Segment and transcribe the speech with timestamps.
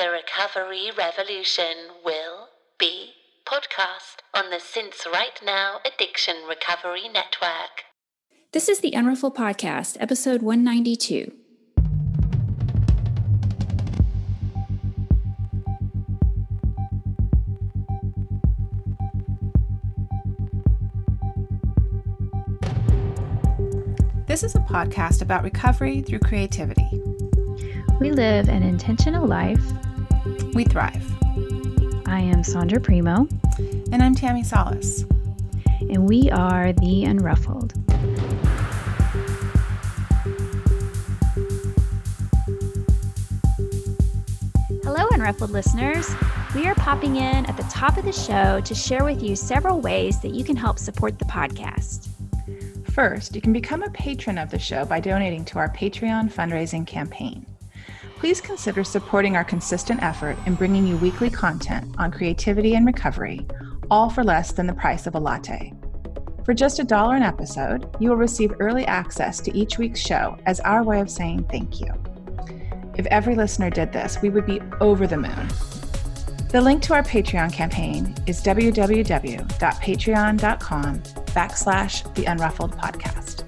[0.00, 3.10] The Recovery Revolution will be
[3.44, 7.84] podcast on the Since Right Now Addiction Recovery Network.
[8.52, 11.32] This is the Unruffled Podcast, episode 192.
[24.26, 26.88] This is a podcast about recovery through creativity.
[28.00, 29.60] We live an intentional life.
[30.54, 31.04] We thrive.
[32.06, 33.28] I am Sondra Primo.
[33.92, 35.04] And I'm Tammi Salas.
[35.80, 37.72] And we are The Unruffled.
[44.82, 46.08] Hello, Unruffled listeners.
[46.54, 49.80] We are popping in at the top of the show to share with you several
[49.80, 52.08] ways that you can help support the podcast.
[52.90, 56.86] First, you can become a patron of the show by donating to our Patreon fundraising
[56.86, 57.46] campaign.
[58.20, 63.46] Please consider supporting our consistent effort in bringing you weekly content on creativity and recovery,
[63.90, 65.72] all for less than the price of a latte.
[66.44, 70.36] For just a dollar an episode, you will receive early access to each week's show
[70.44, 71.88] as our way of saying thank you.
[72.98, 75.48] If every listener did this, we would be over the moon.
[76.50, 83.44] The link to our Patreon campaign is www.patreon.com backslash the unruffled podcast.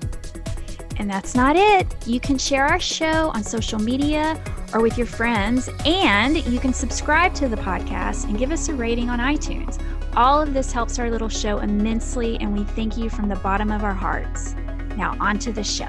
[0.99, 1.95] And that's not it.
[2.07, 4.43] You can share our show on social media
[4.75, 8.75] or with your friends, and you can subscribe to the podcast and give us a
[8.75, 9.83] rating on iTunes.
[10.17, 13.71] All of this helps our little show immensely, and we thank you from the bottom
[13.71, 14.55] of our hearts.
[14.97, 15.89] Now, on to the show.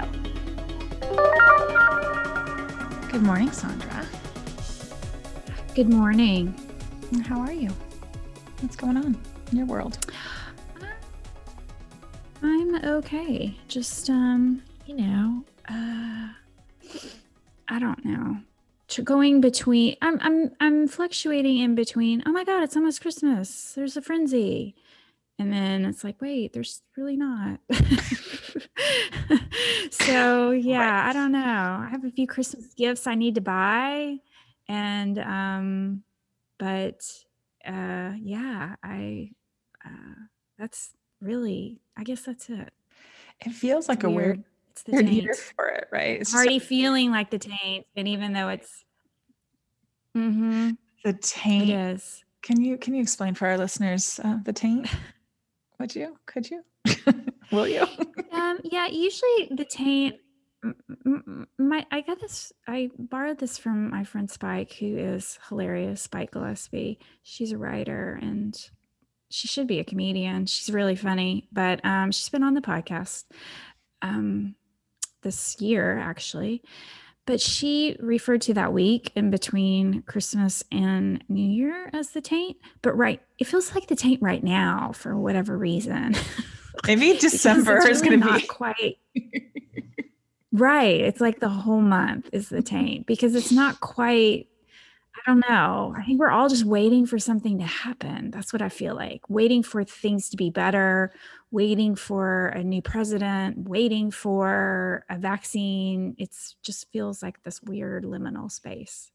[3.10, 4.06] Good morning, Sondra.
[5.74, 6.54] Good morning.
[7.26, 7.70] How are you?
[8.60, 9.16] What's going on
[9.50, 9.98] in your world?
[12.42, 13.56] I'm okay.
[13.68, 16.28] Just um, you know, uh
[17.68, 18.36] I don't know.
[19.02, 23.72] Going between I'm I'm I'm fluctuating in between, oh my god, it's almost Christmas.
[23.74, 24.74] There's a frenzy.
[25.38, 27.58] And then it's like, wait, there's really not.
[29.90, 31.08] so yeah, right.
[31.08, 31.40] I don't know.
[31.40, 34.18] I have a few Christmas gifts I need to buy.
[34.68, 36.04] And um,
[36.58, 37.02] but
[37.66, 39.30] uh yeah, I
[39.84, 40.14] uh
[40.58, 42.72] that's really I guess that's it.
[43.44, 44.12] It feels like weird.
[44.12, 44.44] a weird
[44.74, 46.20] it's the weird year for it, right?
[46.20, 48.83] It's already just, feeling like the taint, and even though it's
[50.16, 50.70] mm-hmm,
[51.04, 52.24] the taint it is.
[52.42, 54.88] Can you can you explain for our listeners uh, the taint?
[55.80, 56.16] Would you?
[56.26, 56.62] Could you?
[57.52, 57.86] Will you?
[58.32, 60.16] um, yeah, usually the taint
[61.58, 66.32] my I got this I borrowed this from my friend Spike who is hilarious Spike
[66.32, 68.56] Gillespie she's a writer and
[69.30, 73.24] she should be a comedian she's really funny but um she's been on the podcast
[74.02, 74.54] um
[75.22, 76.62] this year actually
[77.26, 82.58] but she referred to that week in between Christmas and New Year as the taint.
[82.82, 86.14] But right, it feels like the taint right now for whatever reason.
[86.86, 88.98] Maybe December is going to be quite
[90.52, 91.00] right.
[91.00, 94.48] It's like the whole month is the taint because it's not quite.
[95.16, 95.94] I don't know.
[95.96, 98.32] I think we're all just waiting for something to happen.
[98.32, 99.22] That's what I feel like.
[99.30, 101.12] Waiting for things to be better,
[101.54, 106.16] waiting for a new president, waiting for a vaccine.
[106.18, 109.12] It just feels like this weird liminal space.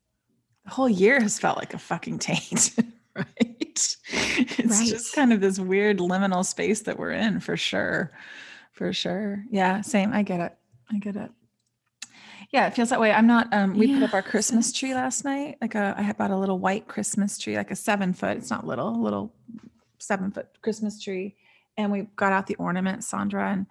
[0.64, 2.72] The whole year has felt like a fucking taint,
[3.16, 3.28] right?
[3.68, 3.98] It's
[4.80, 4.88] right.
[4.88, 8.14] just kind of this weird liminal space that we're in for sure.
[8.72, 9.44] For sure.
[9.52, 10.14] Yeah, same.
[10.14, 10.58] I get it.
[10.90, 11.32] I get it.
[12.54, 13.12] Yeah, it feels that way.
[13.12, 13.54] I'm not.
[13.54, 14.00] Um, we yeah.
[14.00, 15.58] put up our Christmas tree last night.
[15.60, 18.38] Like a, I bought a little white Christmas tree, like a seven foot.
[18.38, 19.34] It's not little, a little
[19.98, 21.36] seven foot Christmas tree
[21.80, 23.66] and we got out the ornaments, Sondra, and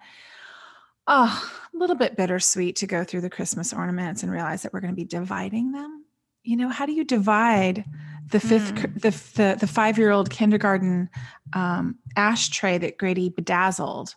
[1.07, 4.81] oh, a little bit bittersweet to go through the Christmas ornaments and realize that we're
[4.81, 6.05] going to be dividing them.
[6.43, 7.85] You know, how do you divide
[8.31, 8.93] the fifth, mm.
[8.95, 11.09] the, the, the five year old kindergarten
[11.53, 14.15] um, ashtray that Grady bedazzled?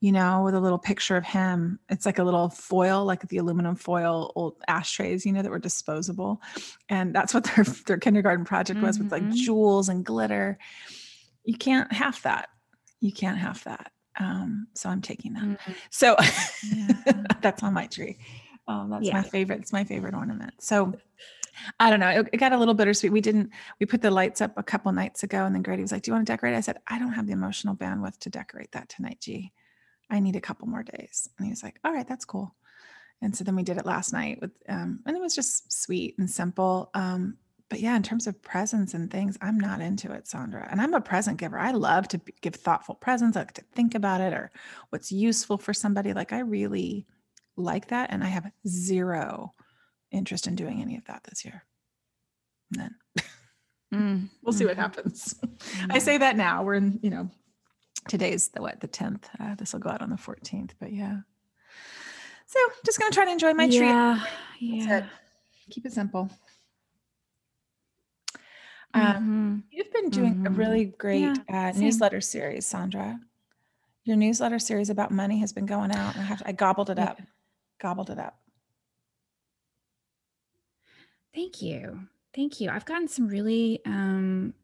[0.00, 1.78] you know, with a little picture of him.
[1.88, 5.60] It's like a little foil, like the aluminum foil old ashtrays, you know, that were
[5.60, 6.42] disposable.
[6.88, 9.04] And that's what their their kindergarten project was mm-hmm.
[9.04, 9.36] with like mm-hmm.
[9.36, 10.58] jewels and glitter.
[11.44, 12.48] You can't have that
[13.02, 13.92] you can't have that.
[14.18, 15.42] Um, so I'm taking that.
[15.42, 15.72] Mm-hmm.
[15.90, 16.16] So
[16.74, 17.24] yeah.
[17.42, 18.18] that's on my tree.
[18.68, 19.14] Um, that's yeah.
[19.14, 19.60] my favorite.
[19.60, 20.54] It's my favorite ornament.
[20.60, 20.94] So
[21.80, 22.08] I don't know.
[22.08, 23.12] It, it, got a little bittersweet.
[23.12, 23.50] We didn't,
[23.80, 26.10] we put the lights up a couple nights ago and then Grady was like, do
[26.10, 26.54] you want to decorate?
[26.54, 29.18] I said, I don't have the emotional bandwidth to decorate that tonight.
[29.20, 29.52] G
[30.08, 31.28] I need a couple more days.
[31.38, 32.54] And he was like, all right, that's cool.
[33.20, 36.16] And so then we did it last night with, um, and it was just sweet
[36.18, 36.90] and simple.
[36.94, 37.38] Um,
[37.72, 40.70] but yeah, in terms of presents and things, I'm not into it, Sondra.
[40.70, 41.58] And I'm a present giver.
[41.58, 43.34] I love to give thoughtful presents.
[43.34, 44.50] I like to think about it or
[44.90, 46.12] what's useful for somebody.
[46.12, 47.06] Like I really
[47.56, 48.10] like that.
[48.10, 49.54] And I have zero
[50.10, 51.64] interest in doing any of that this year.
[52.72, 52.94] Then
[53.94, 54.80] Mm, we'll see what mhm.
[54.80, 55.34] happens.
[55.88, 56.64] I say that now.
[56.64, 57.30] We're in, you know,
[58.06, 59.24] today's the what, the 10th.
[59.40, 61.20] Uh, this will go out on the 14th, but yeah.
[62.44, 63.80] So just gonna try to enjoy my treat.
[63.80, 64.28] yeah, That's
[64.60, 64.98] yeah.
[64.98, 65.04] it.
[65.70, 66.28] Keep it simple.
[68.94, 69.62] Um, Mhm.
[69.70, 70.56] You've been doing a Mhm.
[70.58, 73.20] really great uh, newsletter series, Sondra.
[74.04, 76.98] Your newsletter series about money has been going out, and I have I gobbled it
[76.98, 77.10] Yeah.
[77.10, 77.20] up,
[77.80, 78.38] gobbled it up.
[81.34, 82.08] Thank you.
[82.34, 82.70] Thank you.
[82.70, 84.54] I've gotten some really um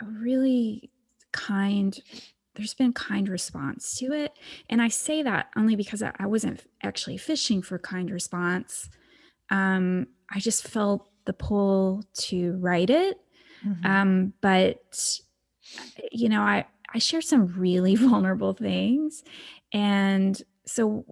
[0.00, 0.90] a really
[1.32, 1.98] kind
[2.54, 4.32] there's been kind response to it.
[4.70, 8.88] And I say that only because I, I wasn't actually fishing for kind response.
[9.50, 13.20] Um I just felt the pull to write it.
[13.64, 13.84] Mhm.
[13.84, 15.20] Um but
[16.12, 19.22] you know, I I share some really vulnerable things
[19.72, 21.04] and so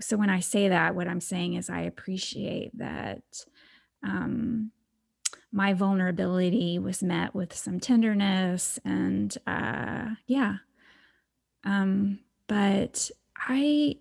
[0.00, 3.22] so when I say that what I'm saying is I appreciate that
[4.06, 4.70] um,
[5.52, 10.56] my vulnerability was met with some tenderness and uh, yeah
[11.64, 13.96] um, but i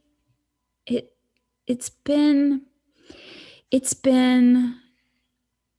[0.88, 1.14] it
[1.68, 2.64] it's been
[3.72, 4.76] it's been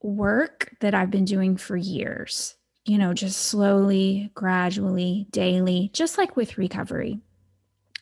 [0.03, 2.55] work that i've been doing for years
[2.85, 7.19] you know just slowly gradually daily just like with recovery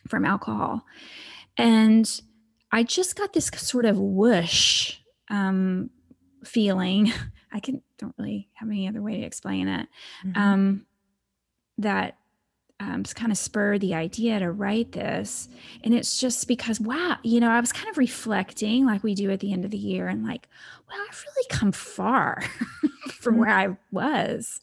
[0.07, 0.85] from alcohol
[1.57, 2.21] and
[2.71, 4.97] i just got this sort of whoosh
[5.29, 5.89] um,
[6.45, 7.11] feeling
[7.51, 9.87] i can don't really have any other way to explain it
[10.25, 10.37] Mhm.
[10.37, 10.85] um,
[11.79, 12.17] that
[12.79, 15.49] um, kind of spurred the idea to write this.
[15.83, 19.31] And it's just because wow you know i was kind of reflecting like we do
[19.31, 20.47] at the end of the year and like
[20.89, 22.43] well i've really come far
[23.19, 24.59] from where i was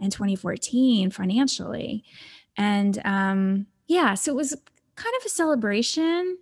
[0.00, 2.04] in 2014 financially.
[2.56, 4.54] And um yeah so it was
[4.96, 6.38] kind of a celebration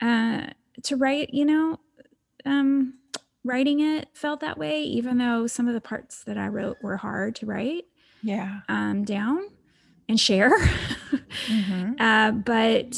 [0.00, 0.46] uh
[0.82, 1.78] to write you know
[2.44, 2.94] um
[3.44, 6.96] writing it felt that way even though some of the parts that i wrote were
[6.96, 7.84] hard to write
[8.22, 8.60] yeah.
[8.68, 9.48] um down
[10.08, 10.50] and share.
[11.46, 11.96] Mhm.
[12.00, 12.96] uh but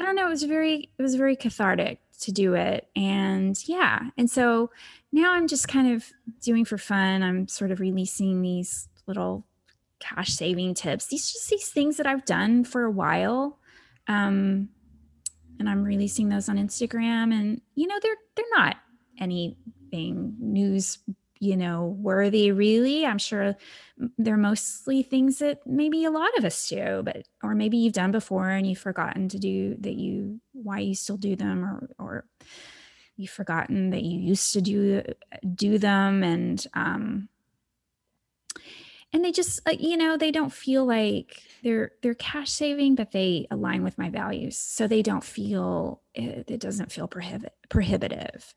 [0.00, 2.86] i don't know it was very it was very cathartic to do it.
[2.96, 4.70] And yeah and so
[5.12, 6.04] now i'm just kind of
[6.42, 7.22] doing for fun.
[7.22, 9.44] I'm sort of releasing these little
[9.98, 11.06] cash saving tips.
[11.08, 13.58] These just these things that i've done for a while.
[14.08, 14.68] Um
[15.58, 17.32] and i'm releasing those on instagram.
[17.32, 18.76] And you know they're they're not
[19.18, 20.98] anything news
[21.40, 23.04] you know worthy really.
[23.04, 23.56] I'm sure
[24.18, 28.12] they're mostly things that maybe a lot of us do but or maybe you've done
[28.12, 32.24] before and you've forgotten to do that you why you still do them or or
[33.16, 35.02] you've forgotten that you used to do
[35.54, 36.22] do them.
[36.22, 37.28] And um
[39.12, 43.12] and they just uh, you know they don't feel like they're they're cash saving but
[43.12, 44.58] they align with my values.
[44.58, 48.54] So they don't feel it, it doesn't feel prohibit prohibitive.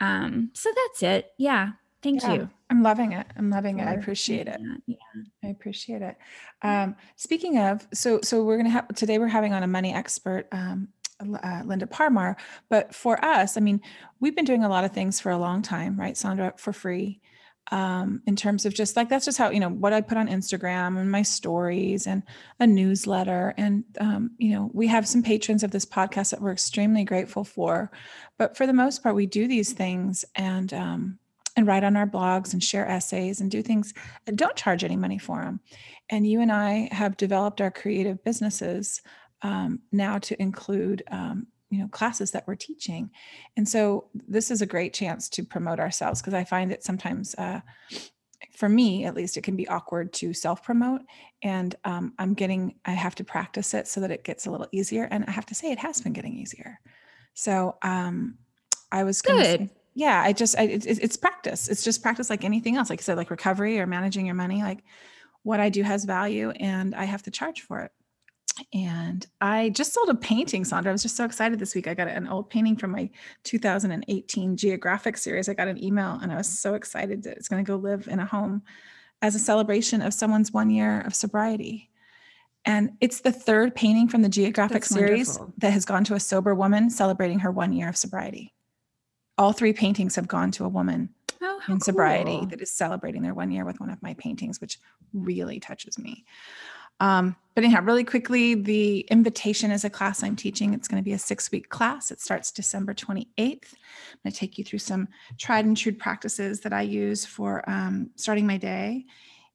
[0.00, 1.32] Um so that's it.
[1.38, 1.72] Yeah
[2.04, 3.26] thank Yeah, you I'm loving it.
[3.36, 3.84] I'm loving it.
[3.86, 4.60] I appreciate it.
[4.86, 4.96] yeah
[5.44, 6.16] I appreciate it.
[6.62, 9.18] Um, speaking of, so so we're gonna have today.
[9.18, 10.88] We're having on a money expert, um,
[11.20, 12.36] uh, Linda Parmar.
[12.68, 13.80] But for us, I mean,
[14.20, 17.20] we've been doing a lot of things for a long time, right, Sondra, for free.
[17.70, 20.28] Um, in terms of just like that's just how you know what I put on
[20.28, 22.22] Instagram and my stories and
[22.60, 26.52] a newsletter, and um, you know we have some patrons of this podcast that we're
[26.52, 27.90] extremely grateful for.
[28.38, 31.18] But for the most part, we do these things and um,
[31.56, 33.94] and write on our blogs and share essays and do things
[34.26, 35.60] and don't charge any money for them.
[36.10, 39.00] And you and I have developed our creative businesses
[39.42, 43.10] um, now to include, um, you know, classes that we're teaching.
[43.56, 47.34] And so this is a great chance to promote ourselves because I find that sometimes,
[47.36, 47.60] uh,
[48.56, 51.02] for me at least, it can be awkward to self promote.
[51.42, 54.68] And um, I'm getting, I have to practice it so that it gets a little
[54.72, 55.08] easier.
[55.10, 56.80] And I have to say, it has been getting easier.
[57.34, 58.38] So um,
[58.92, 61.68] I was gonna say- good yeah i just I, it's, it's practice.
[61.68, 62.90] It's just practice like anything else.
[62.90, 64.82] Like i said like recovery or managing your money like
[65.42, 67.92] what i do has value and i have to charge for it.
[68.72, 70.88] And i just sold a painting sondra.
[70.88, 71.86] I was just so excited this week.
[71.86, 73.10] I got an old painting from my
[73.44, 75.48] 2018 geographic series.
[75.48, 78.08] I got an email and i was so excited that it's going to go live
[78.08, 78.62] in a home
[79.22, 81.90] as a celebration of someone's one year of sobriety.
[82.66, 85.54] And it's the third painting from the geographic That's series wonderful.
[85.58, 88.54] that has gone to a sober woman celebrating her one year of sobriety
[89.38, 91.10] all three paintings have gone to a woman
[91.42, 92.46] oh in sobriety cool.
[92.46, 94.78] that is celebrating their one year with one of my paintings, which
[95.12, 96.24] really touches me.
[97.00, 100.74] Um, but anyhow, really quickly, the invitation is a class I'm teaching.
[100.74, 102.10] It's going to be a six week class.
[102.10, 103.26] It starts December 28th.
[103.36, 103.58] I'm
[104.22, 108.10] going to take you through some tried and true practices that I use for um,
[108.14, 109.06] starting my day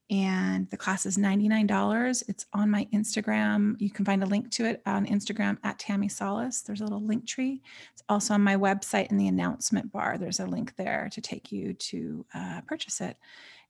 [0.09, 2.23] and the class is $99.
[2.27, 3.79] It's on my Instagram.
[3.79, 6.61] You can find a link to it on Instagram at Tammi Salas.
[6.61, 7.61] There's a little link tree.
[7.93, 10.17] It's also on my website in the announcement bar.
[10.17, 13.17] There's a link there to take you to uh, purchase it.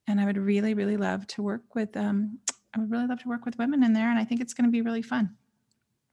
[0.06, 1.94] And I would really, really love to work with.
[1.94, 2.38] Um,
[2.74, 4.64] I would really love to work with women in there, and I think it's going
[4.64, 5.36] to be really fun.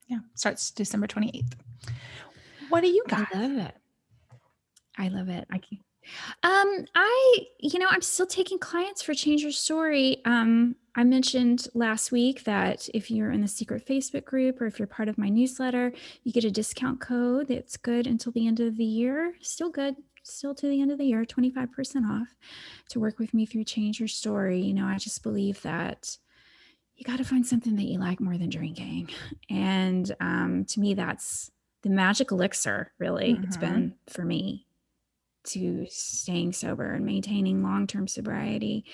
[0.08, 1.54] Yeah, starts December 28th.
[2.70, 3.28] What do you got?
[3.34, 3.76] I love it.
[4.98, 5.46] I love it.
[5.52, 5.80] I can
[6.44, 10.22] um, I, you know, I'm still taking clients for Change Your Story.
[10.26, 14.80] Um, I mentioned last week that if you're in the secret Facebook group or if
[14.80, 15.92] you're part of my newsletter,
[16.24, 19.34] you get a discount code that's good until the end of the year.
[19.42, 22.36] Still good, still to the end of the year, 25% off
[22.90, 24.62] to work with me through Change Your Story.
[24.62, 26.18] You know, I just believe that
[26.96, 29.10] you got to find something that you like more than drinking.
[29.52, 31.52] And um, to me, that's
[31.84, 33.34] the magic elixir, really.
[33.34, 33.44] Mm-hmm.
[33.44, 34.67] It's been for me
[35.46, 38.86] to staying sober and maintaining long-term sobriety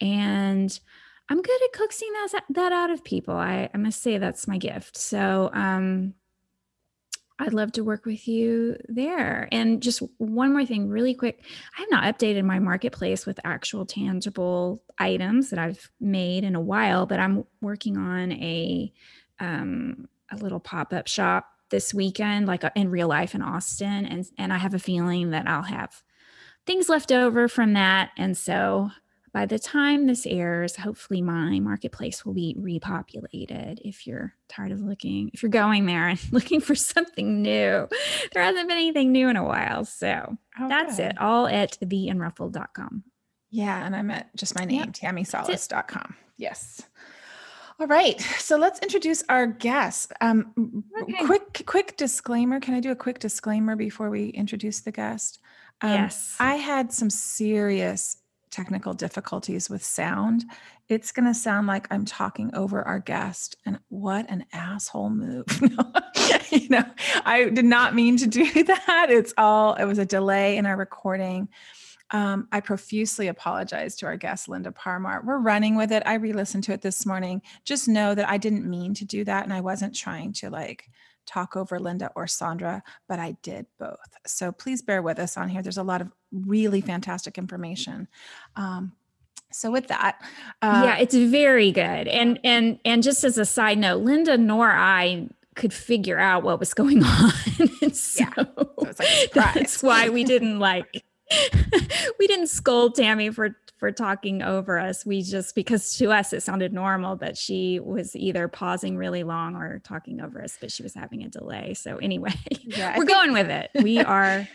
[0.00, 0.80] and
[1.28, 4.58] i'm good at coaxing that, that out of people I, I must say that's my
[4.58, 6.14] gift so um,
[7.38, 9.48] I'd love to work with you there.
[9.52, 11.44] And just one more thing, really quick.
[11.76, 16.60] I have not updated my marketplace with actual tangible items that I've made in a
[16.60, 18.92] while, but I'm working on a
[19.38, 24.06] um, a little pop up shop this weekend, like uh, in real life in Austin,
[24.06, 26.02] and and I have a feeling that I'll have
[26.66, 28.90] things left over from that, and so
[29.36, 33.80] by the time this airs, hopefully my marketplace will be repopulated.
[33.84, 37.86] If you're tired of looking, if you're going there and looking for something new,
[38.32, 39.84] there hasn't been anything new in a while.
[39.84, 41.20] So oh, that's it.
[41.20, 43.04] All at theunruffled.com.
[43.50, 44.92] Yeah, and I'm at just my name, yep.
[44.92, 46.14] tammisalas.com.
[46.38, 46.82] Yes.
[47.78, 48.18] All right.
[48.38, 50.12] So let's introduce our guest.
[50.22, 51.26] Um, okay.
[51.26, 52.58] Quick, quick disclaimer.
[52.58, 55.40] Can I do a quick disclaimer before we introduce the guest?
[55.82, 56.36] Um, yes.
[56.40, 58.16] I had some serious
[58.50, 60.46] technical difficulties with sound.
[60.88, 63.56] It's going to sound like I'm talking over our guest.
[63.66, 65.44] And what an asshole move.
[66.50, 66.84] you know,
[67.26, 69.08] I did not mean to do that.
[69.10, 71.48] It's all, it was a delay in our recording.
[72.10, 75.24] Um, I profusely apologize to our guest, Linda Parmar.
[75.24, 76.02] We're running with it.
[76.06, 77.42] I re listened to it this morning.
[77.64, 79.44] Just know that I didn't mean to do that.
[79.44, 80.88] And I wasn't trying to like
[81.26, 83.98] talk over Linda or Sondra, but I did both.
[84.26, 85.62] So please bear with us on here.
[85.62, 88.08] There's a lot of really fantastic information.
[88.54, 88.92] Um,
[89.52, 90.20] so with that
[90.60, 94.70] uh, yeah it's very good and and and just as a side note linda nor
[94.70, 97.30] i could figure out what was going on
[97.92, 98.44] so, yeah.
[98.44, 101.04] so like that's why we didn't like
[102.18, 105.04] we didn't scold Tammi for for talking over us.
[105.04, 109.54] We just because to us it sounded normal, but she was either pausing really long
[109.54, 111.74] or talking over us, but she was having a delay.
[111.74, 113.70] So anyway, yeah, we're think- going with it.
[113.82, 114.48] We are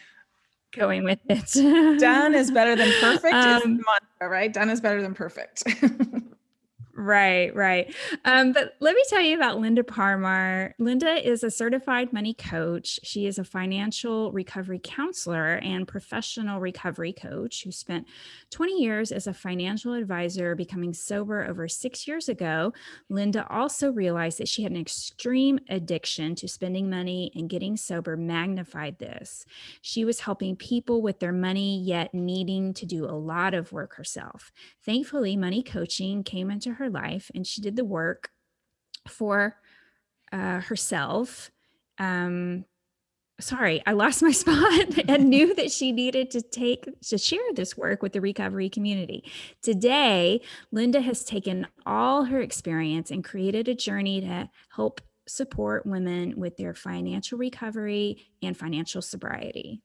[0.72, 2.00] going with it.
[2.00, 4.52] Done is better than perfect um, is mantra, right?
[4.52, 5.64] Done is better than perfect.
[7.04, 7.96] Right, right.
[8.26, 10.74] Um, but let me tell you about Linda Parmar.
[10.78, 13.00] Linda is a certified money coach.
[13.02, 18.06] She is a financial recovery counselor and professional recovery coach who spent
[18.52, 22.72] 20 years as a financial advisor, becoming sober over six years ago.
[23.10, 28.16] Linda also realized that she had an extreme addiction to spending money, and getting sober
[28.16, 29.44] magnified this.
[29.82, 33.96] She was helping people with their money, yet needing to do a lot of work
[33.96, 34.52] herself.
[34.86, 38.30] Thankfully, money coaching came into her life and she did the work
[39.08, 39.58] for
[40.32, 41.52] uh, herself.
[41.98, 42.66] Um,
[43.40, 47.78] sorry, I lost my spot and knew that she needed to take to share this
[47.78, 49.24] work with the recovery community.
[49.62, 56.34] Today, Linda has taken all her experience and created a journey to help support women
[56.38, 59.82] with their financial recovery and financial sobriety.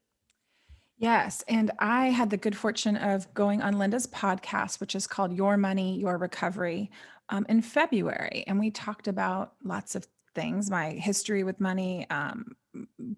[0.98, 1.44] Yes.
[1.46, 5.56] And I had the good fortune of going on Linda's podcast, which is called Your
[5.56, 6.90] Money, Your Recovery,
[7.28, 8.44] um, in February.
[8.46, 12.54] And we talked about lots of things my history with money, um,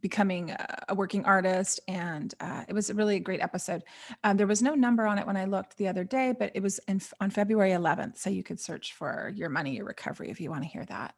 [0.01, 0.55] becoming
[0.89, 1.81] a working artist.
[1.89, 3.83] And uh, it was a really great episode.
[4.23, 6.63] Um, there was no number on it when I looked the other day, but it
[6.63, 8.19] was in, on February 11th.
[8.19, 11.15] So you could search for Your Money, Your Recovery if you want to hear that.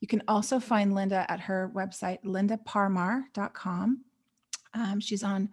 [0.00, 4.04] You can also find Linda at her website, lindaparmar.com.
[4.74, 5.48] Um, she's on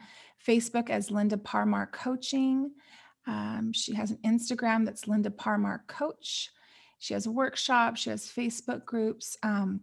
[0.45, 2.71] Facebook as Linda Parmar Coaching.
[3.25, 6.49] Um, she has an Instagram that's Linda Parmar Coach.
[6.99, 9.37] She has workshops, she has Facebook groups.
[9.43, 9.81] Um,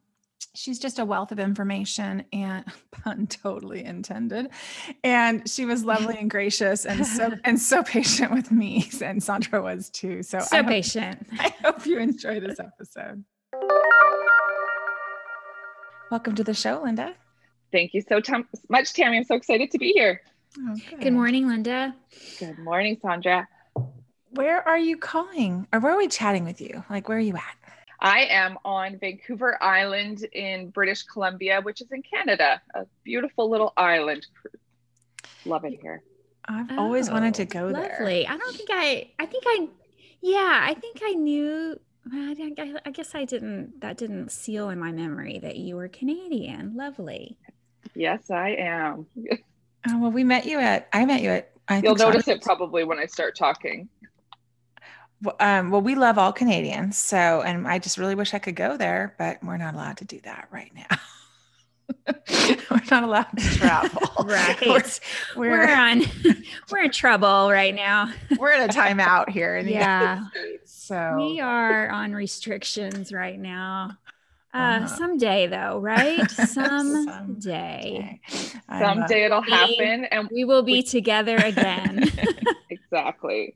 [0.54, 4.50] she's just a wealth of information and pun totally intended.
[5.04, 8.88] And she was lovely and gracious and so and so patient with me.
[9.00, 10.22] And Sondra was too.
[10.22, 11.26] So so I patient.
[11.38, 13.24] I hope you enjoy this episode.
[16.10, 17.14] Welcome to the show, Linda.
[17.72, 18.32] Thank you so t-
[18.68, 19.18] much, Tammi.
[19.18, 20.22] I'm so excited to be here.
[20.58, 21.00] Oh, good.
[21.00, 21.94] good morning, Linda.
[22.38, 23.46] Good morning, Sondra.
[24.30, 26.84] where are you calling or where are we chatting with you?
[26.90, 27.54] Like, where are you at?
[28.00, 33.72] I am on Vancouver Island in British Columbia, which is in Canada, a beautiful little
[33.76, 34.26] island.
[35.44, 36.02] Love it here.
[36.46, 37.96] I've always oh, wanted to go Oh, there.
[37.98, 38.26] Lovely.
[38.26, 39.10] I don't think I.
[39.18, 39.68] I think I.
[40.22, 41.78] Yeah, I think I knew.
[42.12, 43.80] I I- I guess I didn't.
[43.82, 46.74] That didn't seal in my memory that you were Canadian.
[46.74, 47.36] Lovely.
[47.94, 49.06] Yes, I am.
[49.88, 52.34] Oh, well, we met you at, I met you at, I You'll think notice Sean-
[52.36, 53.88] it probably when I start talking.
[55.22, 56.98] W- Um, well, we love all Canadians.
[56.98, 60.04] So, and I just really wish I could go there, but we're not allowed to
[60.04, 60.98] do that right now.
[62.70, 64.00] we're not allowed to travel.
[64.24, 64.60] Right.
[64.66, 64.82] We're,
[65.34, 66.02] We're, we're, on.
[66.70, 68.12] we're in trouble right now.
[68.38, 69.56] we're in a timeout here.
[69.56, 70.16] In the Yeah.
[70.16, 70.28] United
[70.68, 73.92] States, so We are on restrictions right now.
[74.52, 74.86] Uh, Uh-huh.
[74.88, 76.28] someday though, right?
[76.30, 78.20] Someday Someday.
[78.68, 80.04] Uh, Someday it'll we- happen.
[80.06, 82.04] And we will be together again.
[82.70, 83.54] exactly.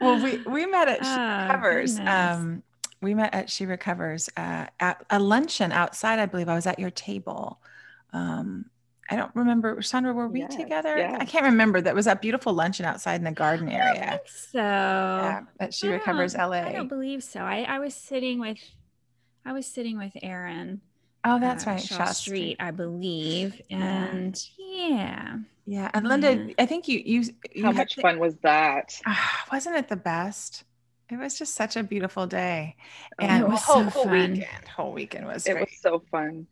[0.00, 1.98] well, we, we met at She Oh, Recovers.
[1.98, 2.62] Um,
[3.02, 6.18] we met at She Recovers uh, at a luncheon outside.
[6.18, 7.60] I believe I was at your table.
[8.12, 8.66] Um,
[9.10, 10.96] I don't remember, Sondra, were we Yes, together?
[10.98, 11.16] yes.
[11.20, 11.80] I can't remember.
[11.80, 14.06] That was that beautiful luncheon outside in the garden I area.
[14.10, 14.58] think so.
[14.58, 16.60] Yeah, at She I Recovers LA.
[16.60, 17.40] I don't believe so.
[17.40, 18.58] I, I was sitting with
[19.44, 20.80] I was sitting with Aaron.
[21.24, 21.80] oh, that's uh, right.
[21.82, 23.60] Shaw, Shaw Street, I believe.
[23.70, 25.38] And yeah.
[25.66, 26.54] Yeah, and Linda, Yeah.
[26.58, 28.98] I think you you, you How much the- fun was that?
[29.06, 30.64] Ah, wasn't it the best?
[31.10, 32.76] It was just such a beautiful day,
[33.18, 34.32] Oh, and it was whole, so whole fun.
[34.32, 34.68] weekend.
[34.76, 35.68] Whole weekend was It great.
[35.70, 36.46] was so fun.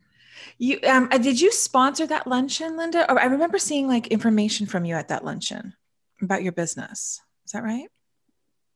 [0.59, 3.11] You um uh, did you sponsor that luncheon, Linda?
[3.11, 5.73] Or I remember seeing like information from you at that luncheon
[6.21, 7.21] about your business.
[7.45, 7.87] Is that right?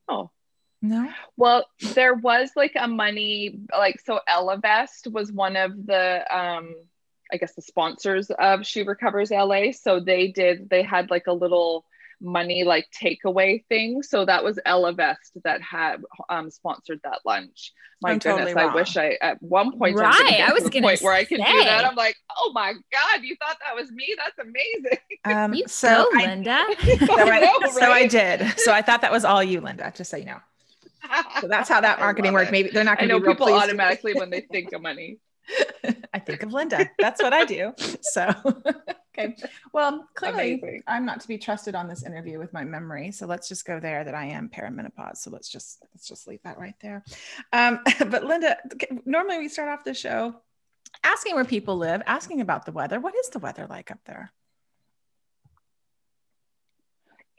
[0.08, 0.32] Oh,
[0.82, 1.10] No.
[1.38, 6.76] Well, there was like a money like so Ellevest was one of the um
[7.32, 9.72] I guess the sponsors of She Recovers LA.
[9.72, 11.86] So they did they had like a little
[12.20, 14.04] money like takeaway thing.
[14.04, 17.72] So that was Ellevest that had um sponsored that lunch.
[18.02, 20.48] My I'm goodness, totally I wish I at one point I'm gonna Right, get I
[20.50, 21.86] to was the gonna point where I could do that.
[21.86, 24.16] I'm like, oh my God, you thought that was me?
[24.18, 24.98] That's amazing.
[25.24, 26.66] Um, You so go, I, Linda.
[27.06, 28.60] so, I, know, so I did.
[28.60, 29.94] So I thought that was all you, Linda.
[29.96, 30.40] Just so you know.
[31.40, 32.52] So that's how that marketing worked.
[32.52, 33.64] Maybe they're not going to know be people pleased.
[33.64, 35.20] automatically when they think of money.
[36.14, 36.90] I think of Linda.
[37.00, 37.74] That's what I do.
[38.02, 38.30] So,
[39.18, 39.36] okay.
[39.74, 40.84] Well, clearly, Amazing.
[40.88, 43.12] I'm not to be trusted on this interview with my memory.
[43.12, 45.18] So let's just go there that I am perimenopause.
[45.18, 47.04] So let's just let's just leave that right there.
[47.52, 48.58] Um, but Linda,
[49.06, 50.36] normally we start off the show
[51.04, 53.00] asking where people live, asking about the weather.
[53.00, 54.32] What is the weather like up there?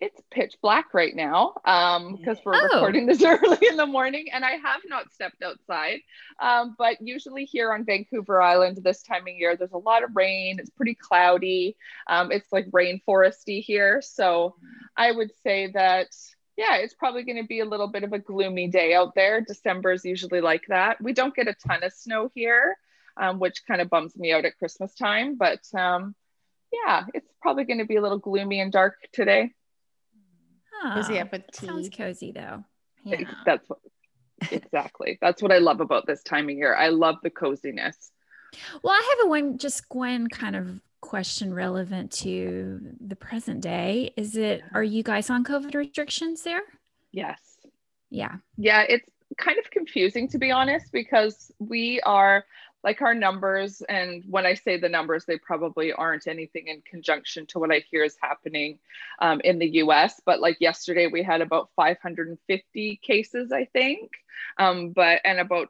[0.03, 2.63] It's pitch black right now um because we're Oh.
[2.75, 6.01] recording this early in the morning and i have not stepped outside.
[6.41, 10.11] Um but usually here on vancouver island this time of year there's a lot of
[10.17, 10.59] rain.
[10.59, 11.77] It's pretty cloudy.
[12.09, 14.03] Um it's like rainforesty here.
[14.03, 14.57] So
[14.97, 16.09] i would say that
[16.57, 19.41] yeah it's probably going to be a little bit of a gloomy day out there.
[19.41, 21.01] December is usually like that.
[21.01, 22.77] We don't get a ton of snow here
[23.17, 26.15] um, which kind of bums me out at christmas time but um
[26.73, 29.53] yeah it's probably going to be a little gloomy and dark today
[30.83, 31.67] Cozy up with tea.
[31.67, 32.65] Sounds cozy though.
[33.05, 33.21] Yeah.
[33.47, 33.79] That's what
[34.51, 35.19] exactly.
[35.21, 36.75] That's what I love about this time of year.
[36.75, 38.11] I love the coziness.
[38.83, 44.13] Well, I have a one just one kind of question relevant to the present day.
[44.17, 46.63] Is it are you guys on COVID restrictions there?
[47.13, 47.41] Yes.
[48.11, 48.37] Yeah.
[48.57, 52.45] Yeah, it's kind of confusing to be honest because we are
[52.85, 57.47] like our numbers and when I say the numbers they probably aren't anything in conjunction
[57.47, 58.79] to what I hear is happening
[59.21, 64.11] um, in the US but like yesterday we had about 550 cases I think
[64.59, 65.69] um, but and about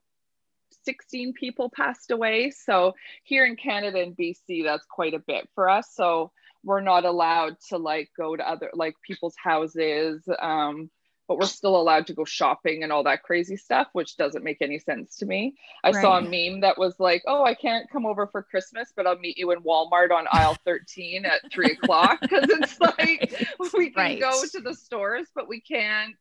[0.85, 2.51] 16 people passed away.
[2.51, 5.89] So here in Canada and BC that's quite a bit for us.
[5.95, 6.33] So
[6.65, 10.91] we're not allowed to like go to other like people's houses um,
[11.33, 14.59] but we're still allowed to go shopping and all that crazy stuff, which doesn't make
[14.61, 15.55] any sense to me.
[15.83, 19.07] I saw a meme that was like, oh, I can't come over for Christmas, but
[19.07, 22.19] I'll meet you in Walmart on aisle 13 at three o'clock.
[22.21, 23.35] Because it's like
[23.75, 24.21] we can Right.
[24.21, 26.17] go to the stores, but we can't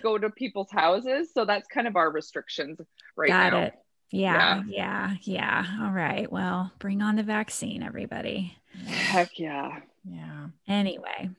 [0.00, 1.30] go to people's houses.
[1.34, 2.78] So that's kind of our restrictions
[3.16, 3.58] right Got now.
[3.62, 3.74] it.
[4.12, 5.66] Yeah, yeah, yeah.
[5.82, 6.30] All right.
[6.30, 8.56] Well, bring on the vaccine, everybody.
[8.86, 9.80] Heck yeah.
[10.04, 10.48] Yeah.
[10.68, 11.30] Anyway,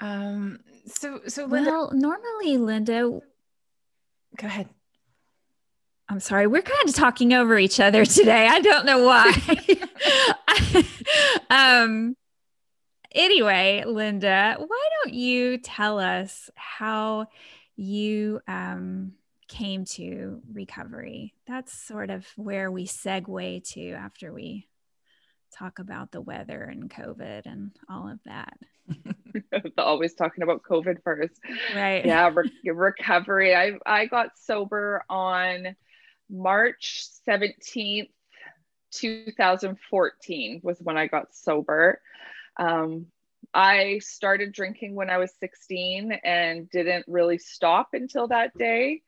[0.00, 3.20] Um, so, so Linda, well, normally, Linda,
[4.36, 4.68] go ahead.
[6.08, 8.46] I'm sorry, we're kind of talking over each other today.
[8.46, 9.34] I don't know why.
[11.50, 12.16] um,
[13.12, 17.26] anyway, Linda, why don't you tell us how
[17.76, 19.12] you um,
[19.48, 21.34] came to recovery?
[21.46, 24.66] That's sort of where we segue to after we
[25.58, 28.58] talk about the weather and COVID and all of that.
[29.78, 31.34] Always talking about COVID first.
[31.74, 32.04] Right.
[32.04, 33.54] Yeah, re- recovery.
[33.54, 35.76] I I got sober on
[36.30, 38.10] March 17th,
[38.92, 42.00] 2014 was when I got sober.
[42.58, 43.06] Um,
[43.54, 49.02] I started drinking when I was 16 and didn't really stop until that day.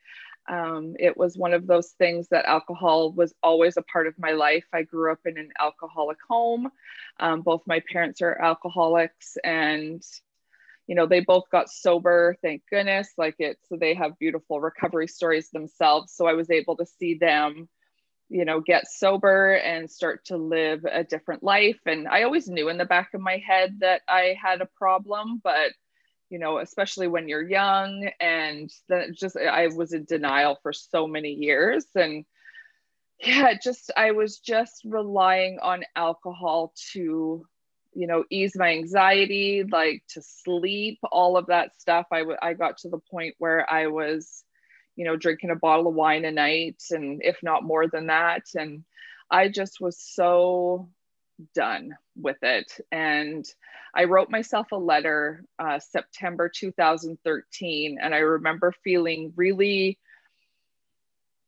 [0.51, 4.33] Um, it was one of those things that alcohol was always a part of my
[4.33, 4.65] life.
[4.73, 6.69] I grew up in an alcoholic home.
[7.21, 10.03] Um, both my parents are alcoholics, and
[10.89, 12.37] you know they both got sober.
[12.43, 13.13] Thank goodness.
[13.17, 16.13] Like it's so they have beautiful recovery stories themselves.
[16.13, 17.69] So I was able to see them,
[18.29, 21.79] you know, get sober and start to live a different life.
[21.87, 25.41] And I always knew in the back of my head that I had a problem,
[25.45, 25.71] but
[26.31, 28.09] you know, especially when you're young.
[28.21, 31.85] And then just, I was in denial for so many years.
[31.95, 32.25] And
[33.19, 37.45] yeah, just, I was just relying on alcohol to,
[37.93, 42.07] you know, ease my anxiety, like to sleep, all of that stuff.
[42.13, 44.45] I, w- I got to the point where I was,
[44.97, 48.45] you know, drinking a bottle of wine a night and if not more than that.
[48.55, 48.85] And
[49.31, 50.89] I just was so
[51.55, 52.73] done with it.
[52.93, 53.45] And
[53.95, 57.99] I wrote myself a letter uh, September 2013.
[58.01, 59.99] And I remember feeling really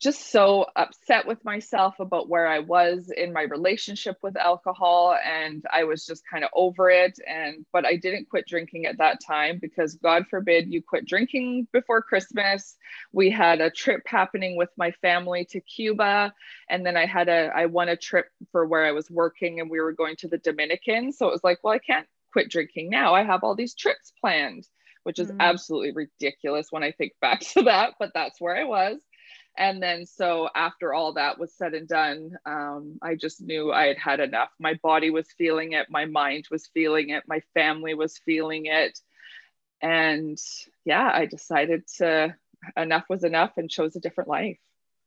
[0.02, 5.64] just so upset with myself about where I was in my relationship with alcohol and
[5.72, 9.20] I was just kind of over it and but I didn't quit drinking at that
[9.24, 12.74] time because god forbid you quit drinking before Christmas.
[13.12, 16.34] We had a trip happening with my family to Cuba
[16.68, 19.70] and then I had a I won a trip for where I was working and
[19.70, 22.90] we were going to the Dominican so it was like well I can't quit drinking
[22.90, 23.14] now.
[23.14, 24.66] I have all these trips planned
[25.04, 25.36] which is mm.
[25.38, 28.98] absolutely ridiculous when I think back to that but that's where I was
[29.56, 33.86] and then so after all that was said and done um, i just knew i
[33.86, 34.50] had had enough.
[34.58, 35.86] My body was feeling it.
[35.90, 37.24] My mind was feeling it.
[37.26, 38.98] My family was feeling it.
[39.80, 40.38] And
[40.84, 42.34] yeah i decided to
[42.76, 44.58] enough was enough and chose a different life.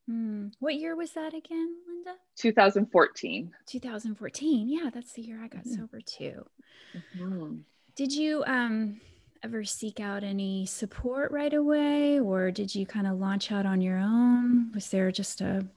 [0.08, 0.52] Mm.
[0.60, 2.14] what year was that again linda?
[2.38, 5.82] 2014 2014 yeah that's the year i got mm-hmm.
[5.82, 6.46] sober too.
[7.18, 7.56] Mm-hmm.
[7.96, 9.02] did you um
[9.46, 13.80] ever seek out any support right away or did you kind of launch out on
[13.80, 14.72] your own?
[14.74, 15.68] Was there just a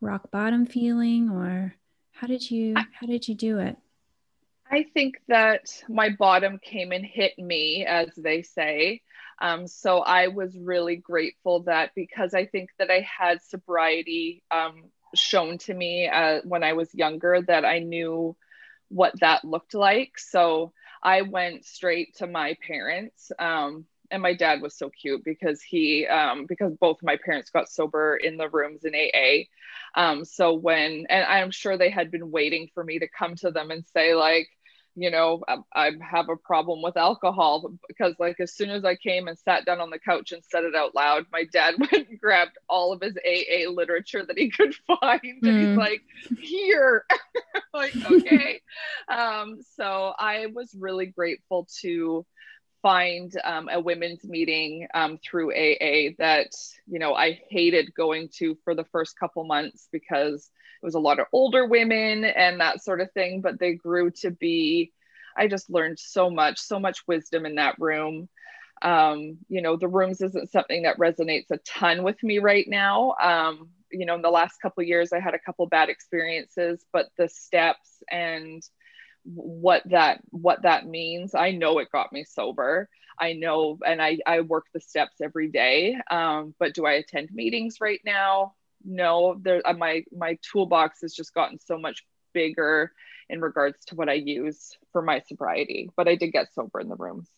[0.00, 1.76] rock bottom feeling or
[2.10, 3.76] how did you how did you do it?
[4.68, 9.02] I think that my bottom came and hit me as they say.
[9.40, 14.90] Um, so i was really grateful that because i think that i had sobriety um,
[15.14, 18.36] shown to me uh, when i was younger that i knew
[18.88, 20.18] what that looked like.
[20.18, 20.72] So
[21.04, 23.30] I went straight to my parents.
[23.38, 27.68] Um, and my dad was so cute because he um, because both my parents got
[27.68, 29.44] sober in the rooms in AA.
[30.00, 33.50] Um, so when and I'm sure they had been waiting for me to come to
[33.50, 34.48] them and say like,
[34.96, 38.94] you know, I, I, have a problem with alcohol because like as soon as I
[38.94, 42.08] came and sat down on the couch and said it out loud, my dad went
[42.08, 45.48] and grabbed all of his AA literature that he could find mm.
[45.48, 45.78] and he's hmm.
[45.78, 46.02] like,
[46.40, 47.04] here,
[47.74, 48.60] like okay.
[49.08, 52.24] um, so I was really grateful to
[52.84, 56.48] find um, a women's meeting um, through AA that
[56.86, 60.50] you know I hated going to for the first couple months because
[60.82, 64.10] it was a lot of older women and that sort of thing, but they grew
[64.20, 64.92] to be.
[65.36, 68.28] I just learned so much, so much wisdom in that room.
[68.82, 73.14] Um, you know, the rooms isn't something that resonates a ton with me right now.
[73.20, 77.08] Um, you know, in the last couple years, I had a couple bad experiences, but
[77.16, 78.62] the steps and
[79.24, 81.34] what that what that means.
[81.34, 82.88] I know it got me sober.
[83.18, 85.96] I know and i i work the steps every day.
[86.10, 88.54] Um, but do i attend meetings right now?
[88.84, 92.92] No there uh, my my toolbox has just gotten so much bigger
[93.30, 96.88] in regards to what i use for my sobriety but i did get sober in
[96.88, 97.28] the rooms.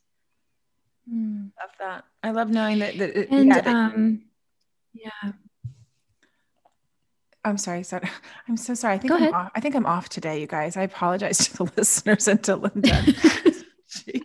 [1.12, 1.52] Mm.
[1.60, 2.04] love that.
[2.22, 4.22] I love knowing that, that it, and yeah, that, um
[4.92, 5.32] yeah
[7.46, 7.82] I'm sorry.
[7.82, 8.00] So,
[8.48, 8.94] I'm so sorry.
[8.94, 10.76] I think I'm off, I think I'm off today, you guys.
[10.76, 12.90] I apologize to the listeners and to Linda.
[13.88, 14.22] Jeez.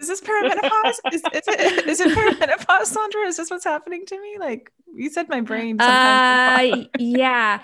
[0.00, 0.98] Is this perimenopause?
[1.12, 3.26] Is, is, it, is it perimenopause, Sondra?
[3.26, 4.36] Is this what's happening to me?
[4.38, 5.80] Like you said, my brain.
[5.80, 7.62] Uh, yeah.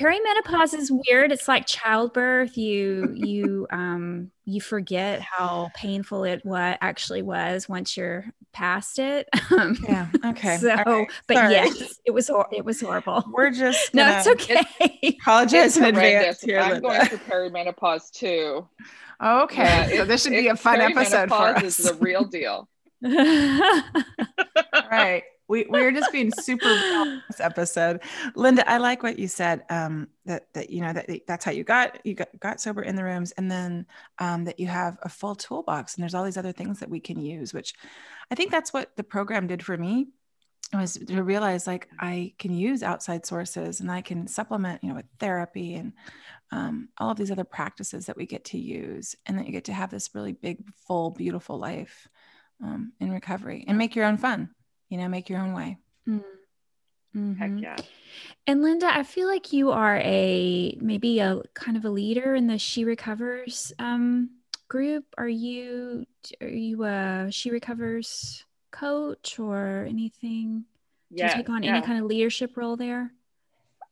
[0.00, 1.32] Perimenopause is weird.
[1.32, 2.56] It's like childbirth.
[2.56, 9.28] You you um you forget how painful it what actually was once you're past it.
[9.52, 10.06] Um, yeah.
[10.24, 10.56] Okay.
[10.56, 11.06] So, right.
[11.26, 11.52] but Sorry.
[11.52, 13.22] yes, it was it was horrible.
[13.30, 14.62] We're just no, it's okay.
[15.20, 16.40] Apologize in advance.
[16.40, 16.88] Here, I'm Linda.
[16.88, 18.66] going through perimenopause too.
[19.22, 21.62] Okay, yeah, so this should be a fun episode for us.
[21.62, 22.66] Is the real deal.
[23.02, 23.82] right.
[25.48, 26.68] We we're just being super
[27.28, 28.00] this episode.
[28.34, 29.64] Linda, I like what you said.
[29.68, 32.96] Um, that that you know that that's how you got you got, got sober in
[32.96, 33.86] the rooms, and then
[34.18, 37.00] um, that you have a full toolbox, and there's all these other things that we
[37.00, 37.52] can use.
[37.52, 37.74] Which
[38.30, 40.08] I think that's what the program did for me
[40.72, 44.94] was to realize like I can use outside sources and I can supplement, you know,
[44.94, 45.92] with therapy and
[46.50, 49.64] um, all of these other practices that we get to use, and that you get
[49.64, 52.08] to have this really big, full, beautiful life
[52.62, 54.50] um, in recovery and make your own fun
[54.92, 55.78] you know, make your own way.
[56.06, 57.32] Mm-hmm.
[57.32, 57.76] Heck yeah.
[58.46, 62.46] And Linda, I feel like you are a maybe a kind of a leader in
[62.46, 64.28] the She Recovers um,
[64.68, 65.06] group.
[65.16, 66.04] Are you
[66.42, 70.64] are you a She Recovers coach or anything?
[71.14, 71.76] Do you take on yeah.
[71.76, 73.12] any kind of leadership role there?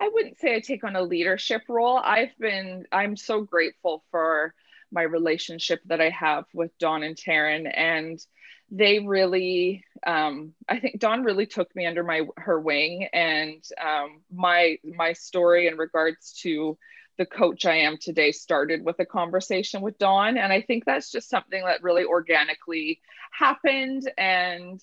[0.00, 1.96] I wouldn't say I take on a leadership role.
[1.96, 4.54] I've been I'm so grateful for
[4.92, 8.22] my relationship that I have with Dawn and Taryn and
[8.70, 14.20] they really um, i think dawn really took me under my her wing and um,
[14.33, 16.78] my my story in regards to
[17.18, 20.38] the coach i am today started with a conversation with dawn.
[20.38, 23.00] And i think that's just something that really organically
[23.33, 24.11] happened.
[24.16, 24.80] And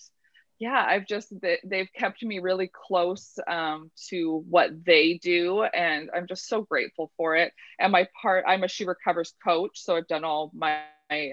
[0.60, 1.32] yeah i've just
[1.64, 5.64] they've kept me really close um, to what they do.
[5.64, 7.54] And i'm just so grateful for it.
[7.80, 10.82] And my part i'm a she recovers coach so i've done all my my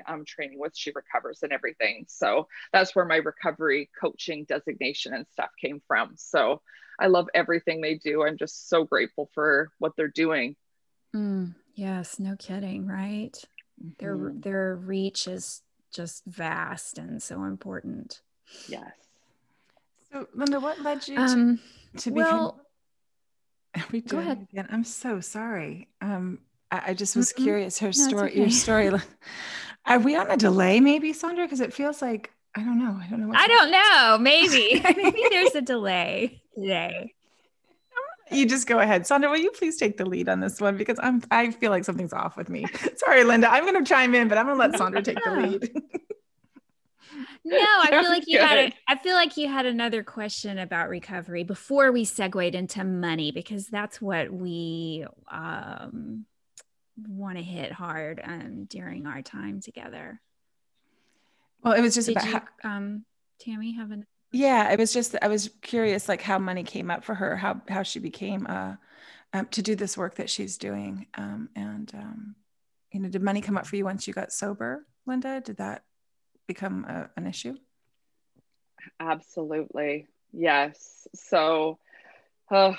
[0.07, 2.07] um, training with She Recovers and everything.
[2.09, 6.15] So that's where my recovery coaching designation and stuff came from.
[6.17, 6.61] So
[6.99, 8.25] I love everything they do.
[8.25, 10.57] I'm just so grateful for what they're doing.
[11.15, 13.33] Mm, yes, no kidding, right?
[13.83, 13.91] Mm-hmm.
[13.99, 18.21] Their their reach is just vast and so important.
[18.69, 18.93] Yes.
[20.13, 21.61] So Linda, what led you um,
[21.97, 22.61] to, to well, become?
[23.93, 24.69] We go ahead again.
[24.71, 25.89] I'm so sorry.
[26.01, 26.39] Um,
[26.71, 27.45] I, I just was mm-hmm.
[27.45, 27.79] curious.
[27.79, 28.41] Her story, okay.
[28.41, 28.91] your story.
[29.87, 31.45] Are we on a delay, maybe, Sondra?
[31.45, 32.99] Because it feels like I don't know.
[33.03, 33.33] I don't know.
[33.35, 34.19] I don't know.
[34.19, 34.81] Maybe.
[34.97, 37.13] maybe there's a delay today.
[38.31, 39.31] You just go ahead, Sondra.
[39.31, 41.23] Will you please take the lead on this one because I'm.
[41.31, 42.65] I feel like something's off with me.
[42.97, 43.51] Sorry, Linda.
[43.51, 45.71] I'm going to chime in, but I'm going to let Sondra take the lead.
[47.45, 48.59] No, I feel like you had.
[48.59, 53.33] A, I feel like you had another question about recovery before we segued into money
[53.33, 56.25] because that's what we um,
[56.97, 60.21] want to hit hard um, during our time together.
[61.63, 63.05] Well, it was just Did about you, how, um,
[63.41, 64.07] Tammi have an.
[64.33, 67.63] Yeah, it was just I was curious, like how money came up for her, how
[67.69, 68.75] how she became uh,
[69.33, 72.35] um, to do this work that she's doing, um, and um,
[72.93, 75.41] you know, did money come up for you once you got sober, Linda?
[75.41, 75.85] Did that
[76.47, 77.57] become a, an issue?
[79.01, 81.09] Absolutely, yes.
[81.15, 81.79] So,
[82.51, 82.75] uh,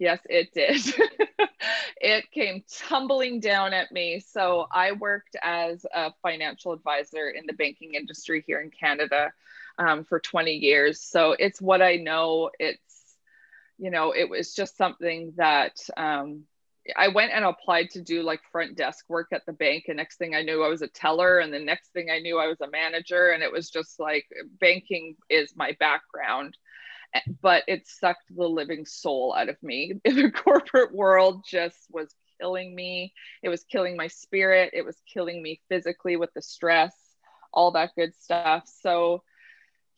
[0.00, 0.82] yes, it did.
[2.00, 4.18] it came tumbling down at me.
[4.26, 9.32] So I worked as a financial advisor in the banking industry here in Canada
[9.78, 11.00] um, for 20 years.
[11.00, 12.50] So it's what I know.
[12.58, 12.80] It's,
[13.78, 16.44] you know, it was just something that um,
[16.96, 19.84] I went and applied to do like front desk work at the bank.
[19.88, 21.40] And next thing I knew, I was a teller.
[21.40, 23.30] And the next thing I knew, I was a manager.
[23.30, 24.24] And it was just like
[24.58, 26.56] banking is my background
[27.42, 30.00] but it sucked the living soul out of me.
[30.04, 33.12] The corporate world just was killing me.
[33.42, 34.70] It was killing my spirit.
[34.72, 36.94] It was killing me physically with the stress,
[37.52, 38.64] all that good stuff.
[38.82, 39.22] So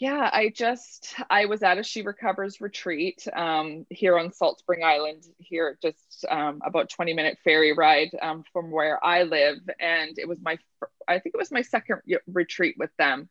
[0.03, 4.83] yeah, I just I was at a She Recovers retreat um, here on Salt Spring
[4.83, 10.19] Island, here just um, about 20 minute ferry ride um, from where I live, and
[10.19, 10.59] it was my
[11.07, 13.29] I think it was my second retreat with them,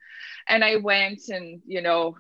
[0.48, 2.16] and I went and you know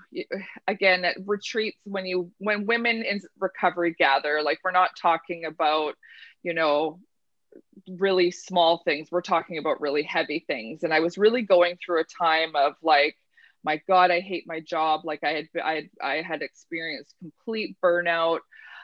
[0.67, 5.95] again at retreats when you when women in recovery gather, like we're not talking about
[6.43, 6.99] you know
[7.87, 10.83] really small things we're talking about really heavy things.
[10.83, 13.17] And i was really going through a time of like
[13.63, 15.01] my god i hate my job.
[15.05, 18.39] Like i had i had, I had experienced complete burnout.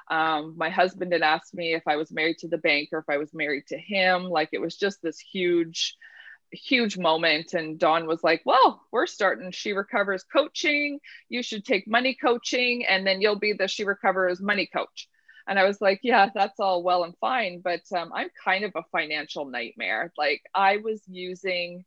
[0.09, 3.09] Um, my husband had asked me if i was married to the bank or if
[3.09, 4.23] i was married to him.
[4.25, 5.95] Like it was just this huge
[6.51, 7.53] huge moment.
[7.53, 10.99] And dawn was like well we're starting she recovers coaching.
[11.29, 15.09] You should take money coaching and then you'll be the she recovers money coach.
[15.47, 18.71] And i was like yeah that's all well and fine but um, i'm kind of
[18.75, 20.11] a financial nightmare.
[20.17, 21.85] Like i was using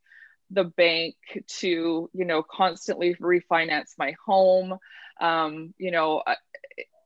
[0.51, 1.15] the bank
[1.47, 4.79] to you know constantly refinance my home.
[5.21, 6.23] Um, you know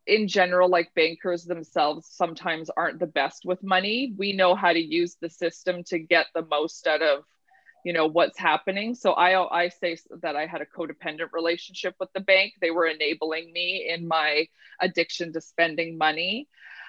[0.06, 4.12] in general like bankers themselves sometimes aren't the best with money.
[4.16, 7.24] We know how to use the system to get the most out of
[7.84, 8.94] you know what's happening.
[8.94, 12.54] So i i say that i had a codependent relationship with the bank.
[12.60, 14.48] They were enabling me in my
[14.80, 16.48] addiction to spending money.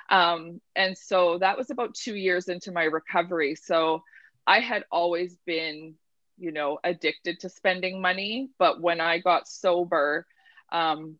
[0.09, 3.55] Um, and so that was about two years into my recovery.
[3.55, 4.03] So
[4.47, 5.95] i had always been
[6.37, 8.49] you know addicted to spending money.
[8.57, 10.25] But when i got sober
[10.71, 11.15] um,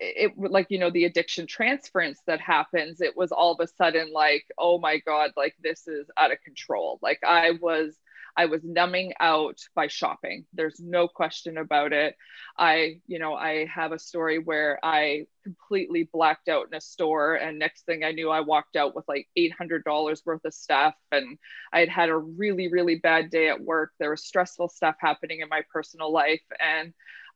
[0.00, 4.12] it like you know the addiction transference that happens it was all of a sudden
[4.12, 6.98] like oh my god like this is out of control.
[7.02, 7.94] Like i was
[8.36, 10.44] i was numbing out by shopping.
[10.52, 12.16] There's no question about it.
[12.58, 17.34] I you know i have a story where i completely blacked out in a store
[17.34, 21.36] and next thing i knew i walked out with like $800 worth of stuff and
[21.72, 23.92] i had had a really really bad day at work.
[23.98, 26.92] There was stressful stuff happening in my personal life and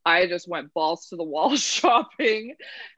[0.06, 2.54] I just went balls to the wall shopping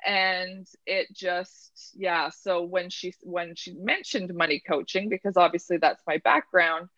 [0.06, 2.30] and it just yeah.
[2.30, 6.88] So when she when she mentioned money coaching because obviously that's my background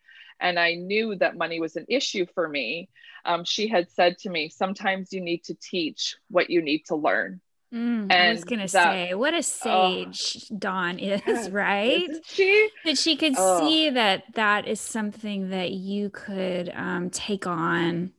[0.43, 2.89] and I knew that money was an issue for me
[3.25, 6.95] um, she had said to me sometimes you need to teach what you need to
[6.95, 7.41] learn
[7.73, 9.41] Mm, and I was gonna that, say, what a oh.
[9.41, 12.07] sage oh, Dawn is, right?
[12.27, 13.67] She that she could oh.
[13.67, 18.13] see that that is something that you could um, take on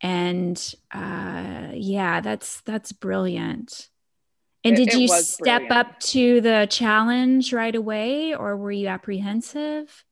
[0.00, 3.88] and uh, yeah that's that's brilliant
[4.64, 5.72] and it, did you step brilliant.
[5.72, 10.04] up to the challenge right away or were you apprehensive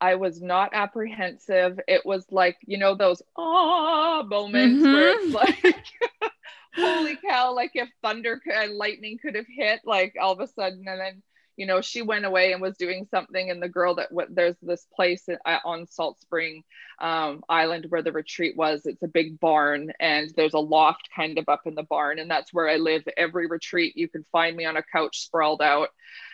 [0.00, 4.92] i was not apprehensive it was like you know those ah moments mm-hmm.
[4.92, 5.84] where it's like
[6.74, 10.84] holy cow like if thunder and lightning could have hit like all of a sudden
[10.86, 11.22] and then
[11.56, 14.56] you know she went away and was doing something and the girl that w- there's
[14.62, 16.62] this place uh, on salt spring
[17.00, 18.86] um, island where the retreat was.
[18.86, 22.30] It's a big barn and there's a loft kind of up in the barn and
[22.30, 23.02] that's where i live.
[23.16, 25.88] Every retreat you can find me on a couch sprawled out.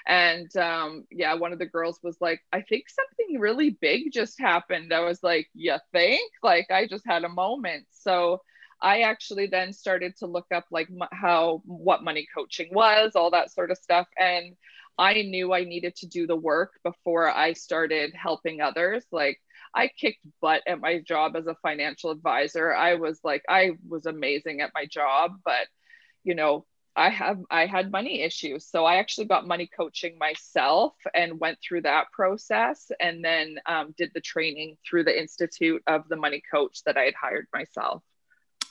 [0.06, 4.40] And um, yeah one of the girls was like i think something really big just
[4.40, 4.92] happened.
[4.92, 6.30] I was like you think?
[6.42, 7.86] Like i just had a moment.
[7.90, 8.40] So
[8.82, 13.52] I actually then started to look up like how what money coaching was, all that
[13.52, 14.56] sort of stuff, and
[15.02, 19.04] I knew I needed to do the work before I started helping others.
[19.10, 19.40] Like
[19.74, 22.72] I kicked butt at my job as a financial advisor.
[22.72, 25.66] I was like, I was amazing at my job, but
[26.22, 28.68] you know, I have I had money issues.
[28.68, 33.96] So I actually got money coaching myself and went through that process and then um,
[33.98, 38.04] did the training through the Institute of the Money Coach that I had hired myself.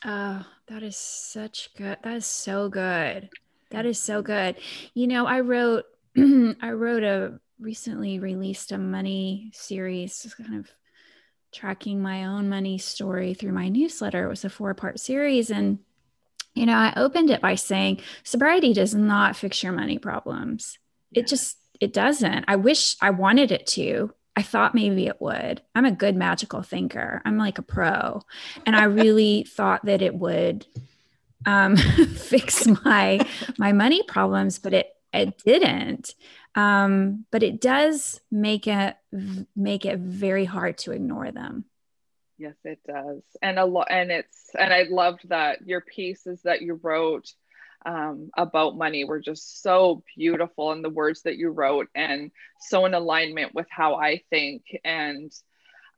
[0.06, 1.98] Oh, that is such good.
[2.04, 3.30] That is so good.
[3.72, 4.56] That is so good.
[4.94, 5.86] You know, I wrote
[6.62, 10.69] I wrote a recently released a money series, just kind of
[11.54, 14.26] tracking my own money story through my newsletter.
[14.26, 15.50] It was a four part series.
[15.52, 15.80] And,
[16.54, 20.80] you know, I opened it by saying sobriety does not fix your money problems.
[21.13, 22.45] It just, it doesn't.
[22.47, 24.13] I wish I wanted it to.
[24.36, 25.62] I thought maybe it would.
[25.76, 27.21] I'm a good magical thinker.
[27.26, 28.21] I'm like a pro.
[28.65, 30.65] And I really thought that it would
[31.45, 31.76] um,
[32.15, 33.26] fix my
[33.58, 36.15] my money problems, but it it didn't.
[36.56, 38.95] Um, but it does make it
[39.56, 41.65] make it very hard to ignore them.
[42.38, 43.21] Yes it does.
[43.41, 47.32] And a lot and it's and i loved that your pieces that you wrote
[47.86, 52.86] um, about money were just so beautiful and the words that you wrote and so
[52.86, 55.32] in alignment with how i think and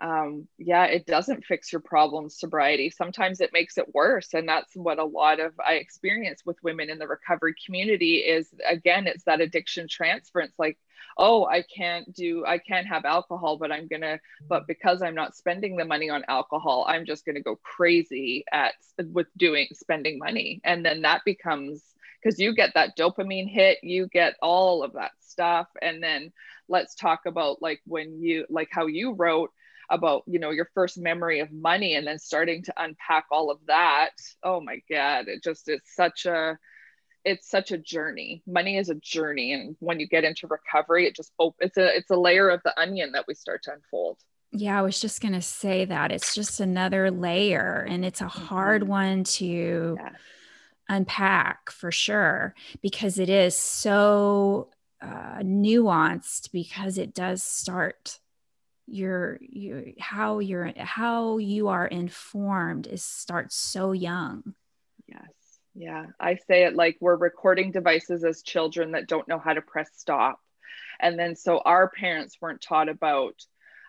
[0.04, 2.90] um, yeah, it doesn't fix your problems, sobriety.
[2.90, 4.34] Sometimes it makes it worse.
[4.34, 8.50] And that's what a lot of I experience with women in the recovery community is
[8.70, 10.56] again, it's that addiction transference.
[10.60, 10.78] Like,
[11.18, 15.38] oh, I can't do, I can't have alcohol, but I'm gonna, but because I'm not
[15.38, 18.74] spending the money on alcohol, I'm just gonna go crazy at
[19.14, 20.60] with doing spending money.
[20.66, 21.82] And then that becomes
[22.22, 25.68] because you get that dopamine hit, you get all of that stuff.
[25.82, 26.34] And then
[26.68, 29.52] let's talk about like when you like how you wrote
[29.94, 33.60] about you know your first memory of money and then starting to unpack all of
[33.68, 36.58] that oh my god it just is such a
[37.24, 41.16] it's such a journey money is a journey and when you get into recovery it
[41.16, 44.18] just it's a it's a layer of the onion that we start to unfold
[44.52, 48.28] yeah i was just going to say that it's just another layer and it's a
[48.28, 48.92] hard mm-hmm.
[48.92, 50.10] one to yeah.
[50.90, 54.70] unpack for sure because it is so
[55.02, 58.20] uh, nuanced because it does start
[58.88, 64.54] your your how you're how you are informed is starts so young.
[65.08, 65.30] Yes.
[65.76, 66.06] Yeah.
[66.20, 69.90] I say it like we're recording devices as children that don't know how to press
[69.96, 70.40] stop.
[71.00, 73.36] And then so our parents weren't taught about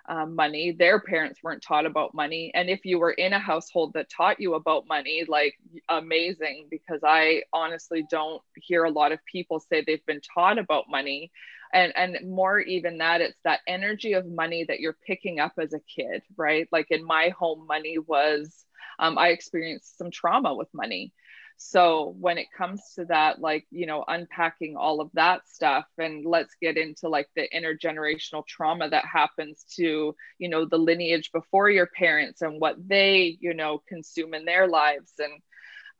[0.07, 0.73] um, money.
[0.73, 2.51] Their parents weren't taught about money.
[2.55, 5.55] And if you were in a household that taught you about money like
[5.89, 10.85] amazing because i honestly don't hear a lot of people say they've been taught about
[10.89, 11.31] money
[11.75, 15.75] and and more even that it's that energy of money that you're picking up as
[15.75, 16.69] a kid right?
[16.73, 18.65] Like in my home money was
[19.01, 21.13] um, i experienced some trauma with money.
[21.57, 26.27] So when it comes to that like you know unpacking all of that stuff and
[26.27, 31.71] let's get into like the intergenerational trauma that happens to you know the lineage before
[31.71, 35.33] your parents and what they you know consume in their lives and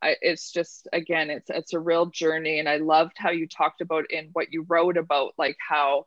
[0.05, 3.81] I, it's just again it's it's a real journey and i loved how you talked
[3.81, 6.05] about in what you wrote about like how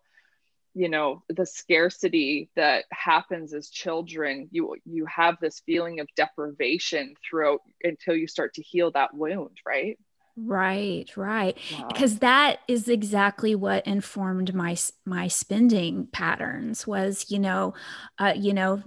[0.75, 7.15] you know the scarcity that happens as children you you have this feeling of deprivation
[7.29, 9.99] throughout until you start to heal that wound right
[10.37, 11.89] right right wow.
[11.89, 17.75] because that is exactly what informed my my spending patterns was you know
[18.21, 18.81] uh, you know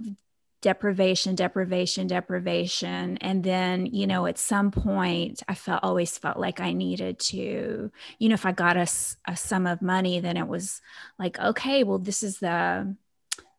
[0.62, 6.60] deprivation deprivation deprivation and then you know at some point i felt always felt like
[6.60, 7.90] i needed to
[8.20, 8.86] you know if i got a,
[9.26, 10.80] a sum of money then it was
[11.18, 12.96] like okay well this is the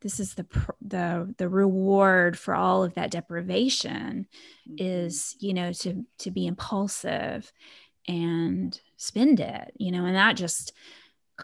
[0.01, 0.45] this is the
[0.81, 4.25] the the reward for all of that deprivation
[4.69, 4.75] mm-hmm.
[4.77, 7.51] is you know to to be impulsive
[8.07, 10.71] and spend it you know and that just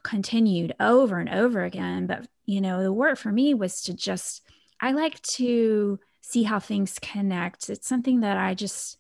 [0.04, 4.42] continued over and over again but you know the work for me was to just
[4.82, 7.70] I like to see how things connect.
[7.70, 8.98] It's something that I just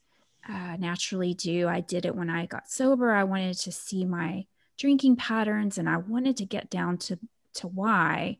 [0.48, 1.68] uh, naturally do.
[1.68, 3.12] I did it when I got sober.
[3.12, 4.46] I wanted to see my
[4.78, 7.20] drinking patterns and I wanted to get down to,
[7.56, 8.38] to why.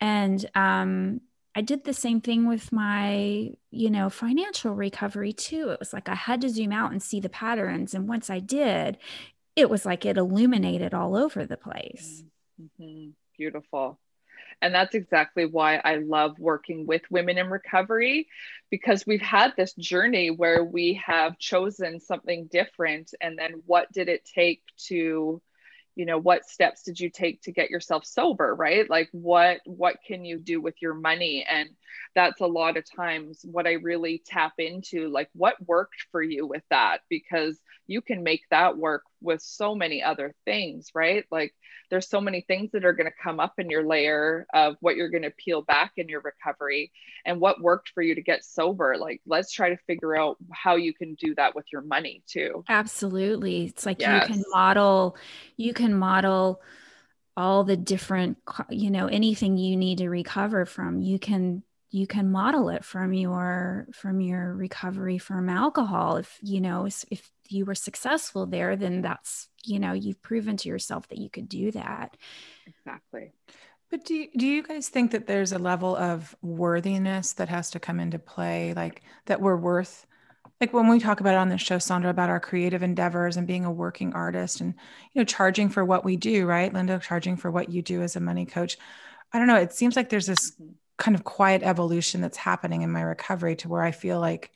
[0.00, 1.20] And um,
[1.54, 5.70] I did the same thing with my, you know, financial recovery too.
[5.70, 7.94] It was like I had to zoom out and see the patterns.
[7.94, 8.98] And once I did,
[9.56, 12.22] it was like it illuminated all over the place.
[12.60, 13.10] Mm-hmm.
[13.36, 13.98] Beautiful.
[14.60, 18.28] And that's exactly why I love working with women in recovery
[18.70, 23.14] because we've had this journey where we have chosen something different.
[23.20, 25.40] And then what did it take to
[25.98, 29.96] you know what steps did you take to get yourself sober right like what what
[30.06, 31.68] can you do with your money and
[32.14, 36.46] that's a lot of times what i really tap into like what worked for you
[36.46, 41.24] with that because you can make that work with so many other things right?
[41.30, 41.54] Like
[41.90, 44.96] there's so many things that are going to come up in your layer of what
[44.96, 46.92] you're going to peel back in your recovery
[47.24, 48.96] and what worked for you to get sober.
[48.98, 52.64] Like let's try to figure out how you can do that with your money too.
[52.68, 53.66] Absolutely.
[53.66, 54.28] It's like yes.
[54.28, 55.16] you can model
[55.56, 56.60] you can model
[57.36, 58.36] all the different
[58.70, 61.00] you know anything you need to recover from.
[61.00, 66.16] You can you can model it from your from your recovery from alcohol.
[66.16, 70.68] If you know if you were successful there then that's you know you've proven to
[70.68, 72.16] yourself that you could do that.
[72.66, 73.32] Exactly.
[73.90, 77.70] But do you, do you guys think that there's a level of worthiness that has
[77.70, 80.06] to come into play like that we're worth?
[80.60, 83.46] Like when we talk about it on the show sondra about our creative endeavors and
[83.46, 84.74] being a working artist and
[85.14, 86.72] you know charging for what we do right?
[86.72, 88.76] Linda charging for what you do as a money coach.
[89.32, 90.72] I don't know it seems like there's this mm-hmm.
[90.98, 94.50] Kind of quiet evolution that's happening in my recovery to where i feel like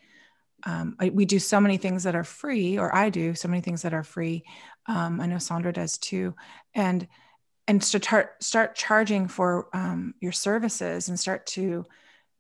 [0.64, 3.61] um, I, we do so many things that are free, or I do so many
[3.61, 4.45] things that are free.
[4.86, 6.34] Um, I know Sondra does too,
[6.74, 7.07] and
[7.68, 11.84] and start start charging for um, your services and start to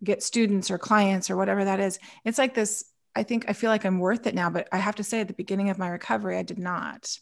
[0.02, 1.98] get students or clients or whatever that is.
[2.24, 2.84] It's like this.
[3.14, 5.28] I think I feel like I'm worth it now, but I have to say, at
[5.28, 7.18] the beginning of my recovery, I did not.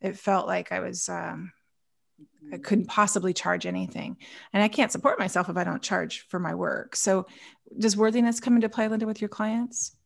[0.00, 1.08] It felt like I was.
[1.08, 1.52] Um,
[2.52, 4.16] I couldn't possibly charge anything.
[4.52, 6.96] And I can't support myself if I don't charge for my work.
[6.96, 7.26] So,
[7.78, 9.96] does worthiness come into play, Linda, with your clients?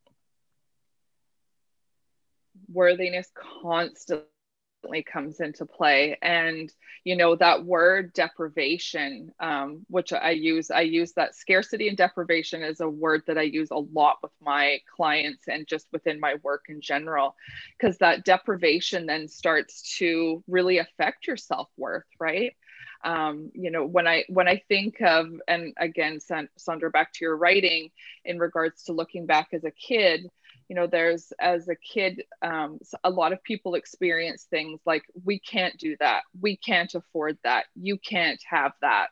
[2.72, 3.30] worthiness
[3.62, 4.26] constantly
[5.02, 6.18] comes into play.
[6.22, 6.72] And
[7.04, 12.62] you know that word deprivation um, which i use i use that scarcity and deprivation
[12.62, 16.34] is a word that i use a lot with my clients and just within my
[16.42, 17.36] work in general
[17.78, 22.56] because that deprivation then starts to really affect your self-worth right?
[23.04, 27.36] Um, you know when i when i think of and again sondra back to your
[27.36, 27.90] writing
[28.24, 30.30] in regards to looking back as a kid
[30.74, 35.38] you know there's as a kid um, a lot of people experience things like we
[35.38, 36.22] can't do that.
[36.40, 37.66] We can't afford that.
[37.80, 39.10] You can't have that.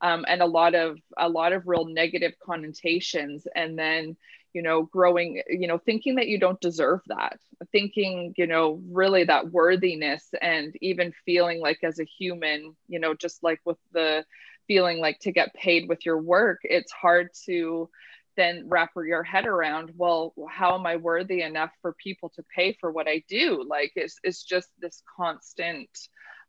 [0.00, 4.16] Um, and a lot of a lot of real negative connotations and then
[4.54, 7.38] you know growing you know thinking that you don't deserve that
[7.72, 13.12] thinking you know really that worthiness and even feeling like as a human you know
[13.12, 14.24] just like with the
[14.66, 17.88] feeling like to get paid with your work it's hard to
[18.36, 22.76] then wrap your head around well how am i worthy enough for people to pay
[22.80, 23.64] for what i do?
[23.68, 25.88] Like it's, it's just this constant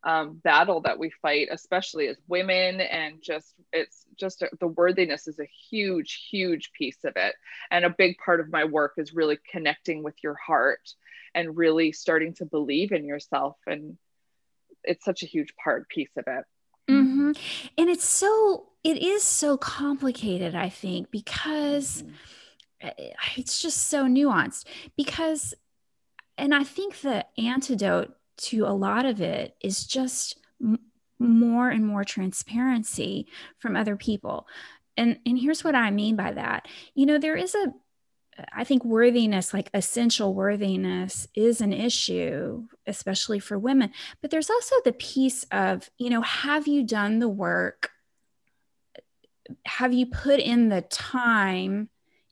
[0.06, 5.28] um, battle that we fight especially as women and just it's just a, the worthiness
[5.28, 7.36] is a huge huge piece of it.
[7.72, 10.82] And a big part of my work is really connecting with your heart
[11.34, 13.98] and really starting to believe in yourself and
[14.84, 16.44] it's such a huge part piece of it.
[16.90, 17.32] Mm-hmm.
[17.78, 22.04] and it's so it is so complicated, I think, because
[22.82, 22.92] mm-hmm.
[23.38, 24.66] it's just so nuanced.
[24.98, 25.54] Because,
[26.38, 30.80] and I think the antidote to a lot of it is just m-
[31.20, 33.28] more and more transparency
[33.60, 34.48] from other people.
[34.98, 36.68] And, and here's what I mean by that.
[36.94, 37.74] You know, there is a
[38.52, 43.92] I think worthiness, like essential worthiness, is an issue, especially for women.
[44.22, 47.92] But there's also the piece of, you know, have you done the work?
[49.66, 51.90] Have you put in the time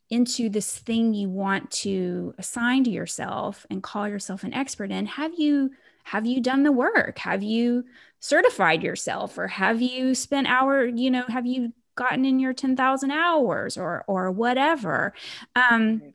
[0.10, 5.06] into this thing you want to assign to yourself and call yourself an expert in?
[5.06, 5.72] Have you
[6.04, 7.20] have you done the work?
[7.20, 7.86] Have you
[8.20, 13.12] certified yourself or have you spent hour, you know, have you gotten in your 10,000
[13.12, 15.14] hours or or whatever.
[15.56, 16.14] Um,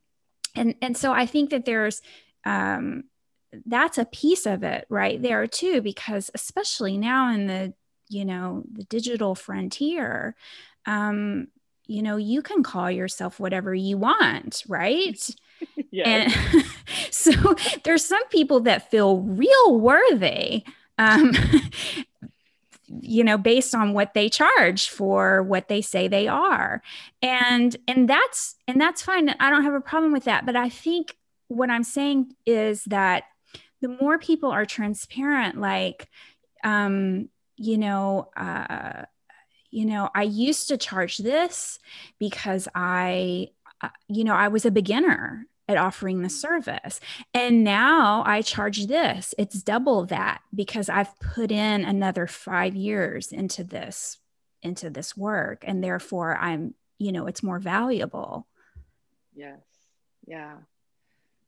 [0.54, 2.02] and and so I think that there's
[2.44, 3.04] um,
[3.64, 7.74] that's a piece of it right there too, because especially now in the
[8.08, 10.34] you know the digital frontier,
[10.86, 11.48] um,
[11.86, 15.28] you know you can call yourself whatever you want, right?
[15.90, 16.08] yeah.
[16.08, 16.64] And
[17.10, 17.32] so
[17.84, 20.64] there's some people that feel real worthy
[20.98, 21.32] um,
[22.88, 26.80] you know based on what they charge for what they say they are
[27.20, 30.68] and and that's and that's fine i don't have a problem with that but i
[30.68, 31.16] think
[31.48, 33.24] what i'm saying is that
[33.80, 36.08] the more people are transparent like
[36.62, 39.02] um you know uh
[39.76, 41.78] you know i used to charge this
[42.18, 43.48] because i
[43.82, 47.00] uh, you know i was a beginner at offering the service.
[47.34, 49.34] And now I charge this.
[49.36, 54.18] It's double that because I've put in another 5 years into this
[54.62, 58.46] into this work and therefore I'm, you know, it's more valuable.
[59.34, 59.60] Yes.
[60.26, 60.56] Yeah.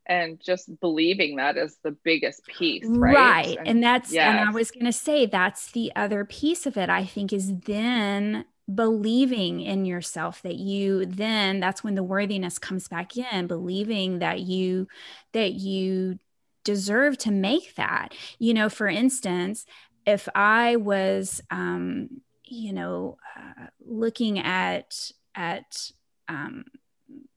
[0.09, 3.15] And just believing that is the biggest piece, right?
[3.15, 3.59] Right.
[3.59, 4.29] And, and that's yes.
[4.29, 7.53] and I was going to say that's the other piece of it I think is
[7.61, 14.19] then believing in yourself that you then that's when the worthiness comes back in believing
[14.19, 14.87] that you
[15.33, 16.19] that you
[16.65, 19.65] deserve to make that you know for instance
[20.05, 22.11] if i was um
[22.45, 25.91] you know uh, looking at at
[26.29, 26.67] um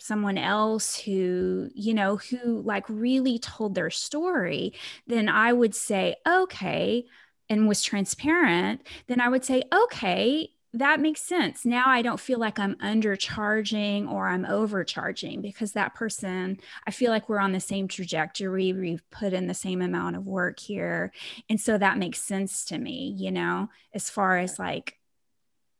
[0.02, 4.74] someone else who you know who like really told their story
[5.08, 7.04] then i would say okay
[7.50, 11.66] and was transparent then i would say okay that makes sense.
[11.66, 17.12] Now I don't feel like I'm undercharging or I'm overcharging because that person, I feel
[17.12, 18.72] like we're on the same trajectory.
[18.72, 21.12] We've put in the same amount of work here.
[21.50, 24.98] And so that makes sense to me, you know, as far as like,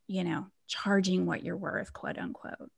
[0.08, 2.70] you know, charging what you're worth, quote unquote.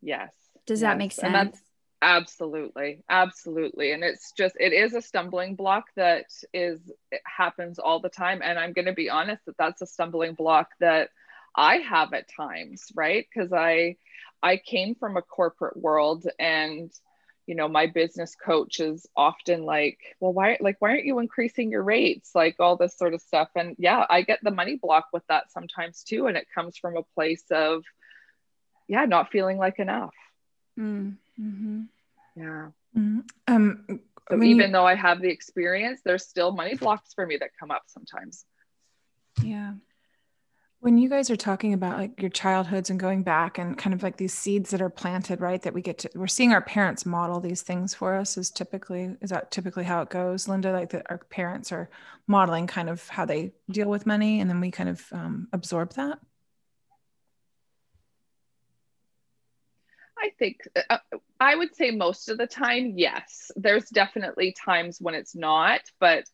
[0.00, 0.32] Yes.
[0.66, 0.90] Does yes.
[0.90, 1.58] that make sense?
[2.00, 3.04] Absolutely.
[3.08, 3.92] Absolutely.
[3.92, 6.80] And it's just, it is a stumbling block that is,
[7.12, 8.40] it happens all the time.
[8.42, 11.10] And I'm going to be honest that that's a stumbling block that
[11.54, 13.24] I have at times, right?
[13.32, 13.96] Because I
[14.42, 16.90] I came from a corporate world and
[17.46, 21.70] you know my business coach is often like well why like why aren't you increasing
[21.70, 25.06] your rates like all this sort of stuff and yeah i get the money block
[25.12, 27.82] with that sometimes too and it comes from a place of
[28.88, 30.14] yeah not feeling like enough
[30.78, 31.82] mm-hmm.
[32.36, 33.20] yeah mm-hmm.
[33.48, 34.00] um
[34.30, 34.72] so even you...
[34.72, 38.44] though i have the experience there's still money blocks for me that come up sometimes
[39.42, 39.72] yeah
[40.82, 44.02] when you guys are talking about like your childhoods and going back and kind of
[44.02, 45.62] like these seeds that are planted, right?
[45.62, 49.16] That we get to, we're seeing our parents model these things for us is typically,
[49.20, 50.72] is that typically how it goes, Linda?
[50.72, 51.88] Like that our parents are
[52.26, 55.92] modeling kind of how they deal with money and then we kind of um, absorb
[55.94, 56.18] that?
[60.22, 60.58] I think
[60.88, 60.98] uh,
[61.40, 63.50] I would say most of the time, yes.
[63.56, 66.24] There's definitely times when it's not, but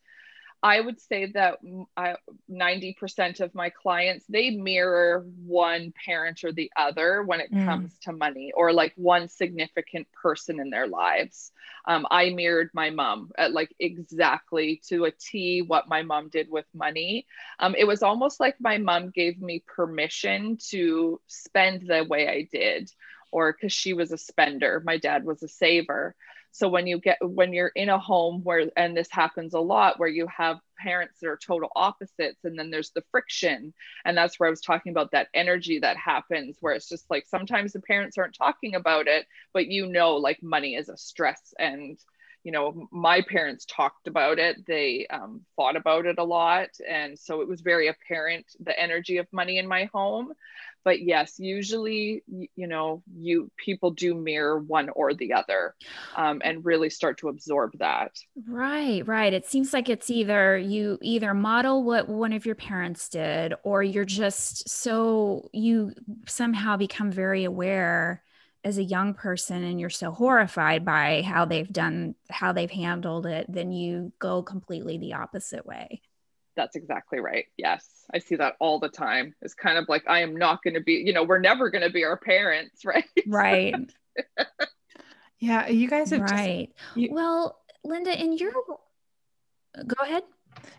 [0.62, 1.58] I would say that
[1.96, 2.16] I,
[2.50, 7.64] 90% of my clients, they mirror one parent or the other when it mm.
[7.64, 11.52] comes to money or like one significant person in their lives.
[11.86, 16.50] Um, I mirrored my mom at like exactly to a T what my mom did
[16.50, 17.26] with money.
[17.60, 22.48] Um, it was almost like my mom gave me permission to spend the way I
[22.52, 22.90] did
[23.30, 24.82] or because she was a spender.
[24.84, 26.14] My dad was a saver.
[26.52, 29.98] So when you get when you're in a home where and this happens a lot
[29.98, 33.74] where you have parents that are total opposites and then there's the friction.
[34.04, 37.26] And that's where i was talking about that energy that happens where it's just like
[37.26, 41.54] sometimes the parents aren't talking about it but you know like money is a stress
[41.58, 41.98] and
[42.44, 44.66] you know my parents talked about it.
[44.66, 46.70] They um, thought about it a lot.
[46.88, 50.32] And so it was very apparent the energy of money in my home
[50.84, 55.74] but yes usually you know you people do mirror one or the other
[56.16, 58.12] um, and really start to absorb that
[58.48, 63.08] right right it seems like it's either you either model what one of your parents
[63.08, 65.92] did or you're just so you
[66.26, 68.22] somehow become very aware
[68.64, 73.24] as a young person and you're so horrified by how they've done how they've handled
[73.24, 76.00] it then you go completely the opposite way
[76.58, 77.46] that's exactly right.
[77.56, 77.88] Yes.
[78.12, 79.34] I see that all the time.
[79.42, 81.84] It's kind of like, I am not going to be, you know, we're never going
[81.84, 83.04] to be our parents, right?
[83.26, 83.74] Right.
[85.38, 86.70] Yeah, you guys are right.
[86.74, 88.52] Just, you, well, Linda, in your
[89.86, 90.24] go ahead.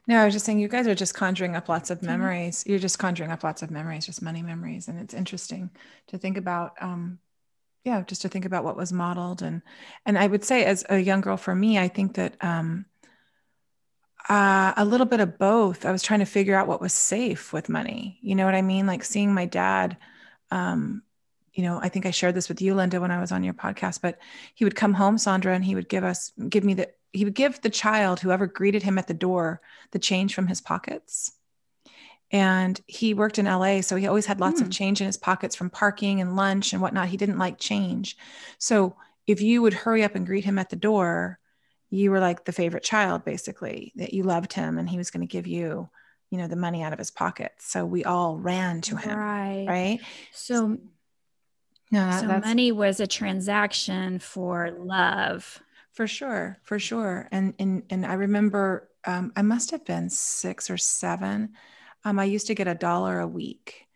[0.07, 2.63] No, I was just saying you guys are just conjuring up lots of memories.
[2.67, 4.87] You're just conjuring up lots of memories, just money memories.
[4.87, 5.69] And it's interesting
[6.07, 7.19] to think about um
[7.85, 9.61] yeah, just to think about what was modeled and
[10.05, 12.85] and I would say as a young girl for me, I think that um
[14.29, 15.85] uh, a little bit of both.
[15.85, 18.19] I was trying to figure out what was safe with money.
[18.21, 18.85] You know what I mean?
[18.85, 19.97] Like seeing my dad
[20.51, 21.03] um,
[21.53, 23.53] you know, I think I shared this with you, Linda, when I was on your
[23.53, 24.17] podcast, but
[24.55, 27.35] he would come home, Sondra, and he would give us, give me the, he would
[27.35, 29.61] give the child, whoever greeted him at the door,
[29.91, 31.33] the change from his pockets.
[32.31, 33.81] And he worked in LA.
[33.81, 34.61] So he always had lots mm.
[34.61, 34.71] of hmm.
[34.71, 37.09] change in his pockets from parking and lunch and whatnot.
[37.09, 38.15] He didn't like change.
[38.59, 41.39] So if you would hurry up and greet him at the door,
[41.89, 45.27] you were like the favorite child, basically, that you loved him and he was going
[45.27, 45.89] to give you,
[46.29, 47.51] you know, the money out of his pocket.
[47.57, 49.17] So we all ran to him.
[49.17, 49.65] Right.
[49.67, 49.99] Right.
[50.31, 50.77] So,
[51.91, 55.59] no, so money was a transaction for love.
[55.93, 57.27] For sure, for sure.
[57.31, 61.53] And and and I remember um, I must have been six or seven.
[62.05, 63.87] Um, I used to get a dollar a week.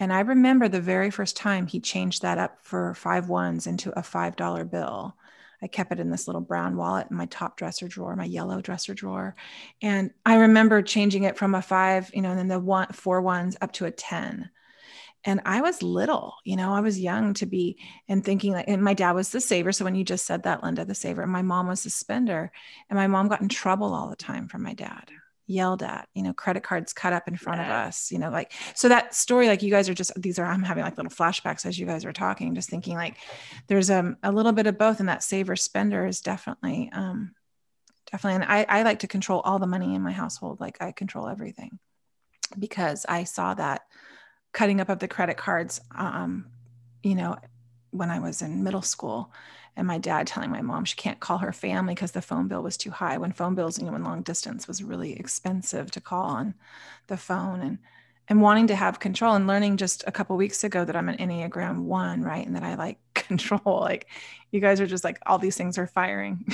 [0.00, 3.96] And I remember the very first time he changed that up for five ones into
[3.98, 5.16] a five dollar bill.
[5.62, 8.60] I kept it in this little brown wallet in my top dresser drawer, my yellow
[8.60, 9.34] dresser drawer.
[9.82, 13.20] And I remember changing it from a five, you know, and then the one four
[13.20, 14.50] ones up to a 10
[15.24, 17.76] and i was little you know i was young to be
[18.08, 19.72] and thinking like and my dad was the saver.
[19.72, 22.52] So when you just said that linda the saver and my mom was the spender
[22.88, 25.10] and my mom got in trouble all the time from my dad
[25.48, 27.66] yelled at you know credit cards cut up in front yeah.
[27.66, 30.46] of us you know like so that story like you guys are just these are
[30.46, 33.16] i'm having like little flashbacks as you guys are talking just thinking like
[33.66, 37.32] there's a, um, a little bit of both and that saver spender is definitely um
[38.10, 40.92] definitely and I, I like to control all the money in my household like i
[40.92, 41.78] control everything
[42.58, 43.82] because i saw that
[44.52, 46.46] cutting up of the credit cards, um,
[47.02, 47.36] you know,
[47.90, 49.32] when I was in middle school,
[49.78, 52.62] and my dad telling my mom she can't call her family because the phone bill
[52.62, 53.16] was too high.
[53.16, 56.54] When phone bills, you know, in long distance was really expensive to call on
[57.06, 57.78] the phone, and
[58.28, 61.16] and wanting to have control and learning just a couple weeks ago that I'm an
[61.16, 63.80] Enneagram one, right, and that I like control.
[63.80, 64.08] Like,
[64.50, 66.44] you guys are just like all these things are firing.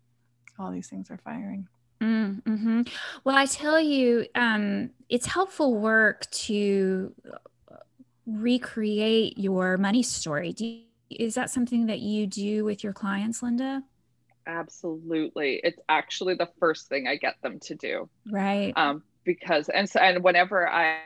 [0.58, 1.66] all these things are firing.
[2.00, 2.82] Mm, hmm
[3.24, 7.76] Well, I tell you, um, it's helpful work to uh,
[8.26, 10.54] recreate your money story.
[10.56, 13.82] You, is that something that you do with your clients, Linda?
[14.46, 15.60] Absolutely.
[15.62, 18.08] It's actually the first thing I get them to do.
[18.30, 18.72] Right.
[18.76, 21.02] Um, because and so and whenever I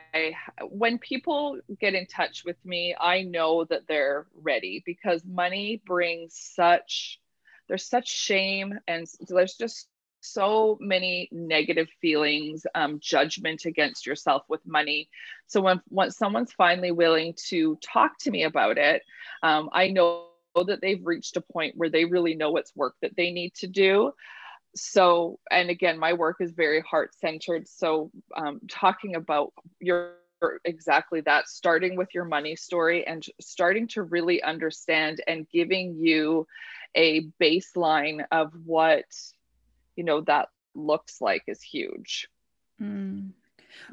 [0.69, 6.33] when people get in touch with me, I know that they're ready because money brings
[6.55, 7.19] such
[7.67, 9.89] there's such shame and there's just
[10.23, 15.09] so many negative feelings, um, judgment against yourself with money.
[15.47, 19.03] So when once someone's finally willing to talk to me about it,
[19.41, 23.15] um, I know that they've reached a point where they really know what's work that
[23.15, 24.13] they need to do.
[24.75, 27.67] So, and again, my work is very heart centered.
[27.67, 30.13] So, um, talking about your
[30.65, 36.47] exactly that, starting with your money story and starting to really understand and giving you
[36.95, 39.05] a baseline of what
[39.95, 42.27] you know that looks like is huge
[42.81, 43.29] mm.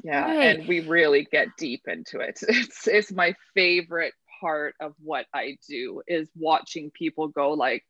[0.03, 0.59] yeah right.
[0.59, 5.57] and we really get deep into it it's it's my favorite part of what i
[5.69, 7.83] do is watching people go like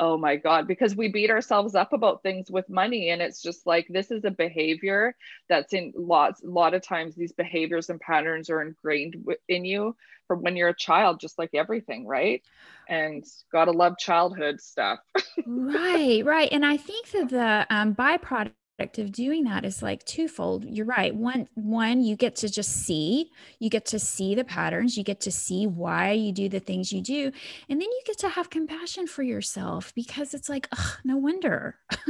[0.00, 3.66] oh my god because we beat ourselves up about things with money and it's just
[3.66, 5.14] like this is a behavior
[5.48, 9.16] that's in lots a lot of times these behaviors and patterns are ingrained
[9.48, 9.94] in you
[10.28, 12.42] from when you're a child just like everything right?
[12.88, 15.00] And gotta love childhood stuff.
[15.46, 20.64] Right right and i think that the um, byproduct of doing that is like twofold.
[20.64, 21.14] You're right.
[21.14, 25.20] One one you get to just see you get to see the patterns you get
[25.22, 27.32] to see why you do the things you do
[27.68, 31.76] and then you get to have compassion for yourself because it's like ugh, no wonder.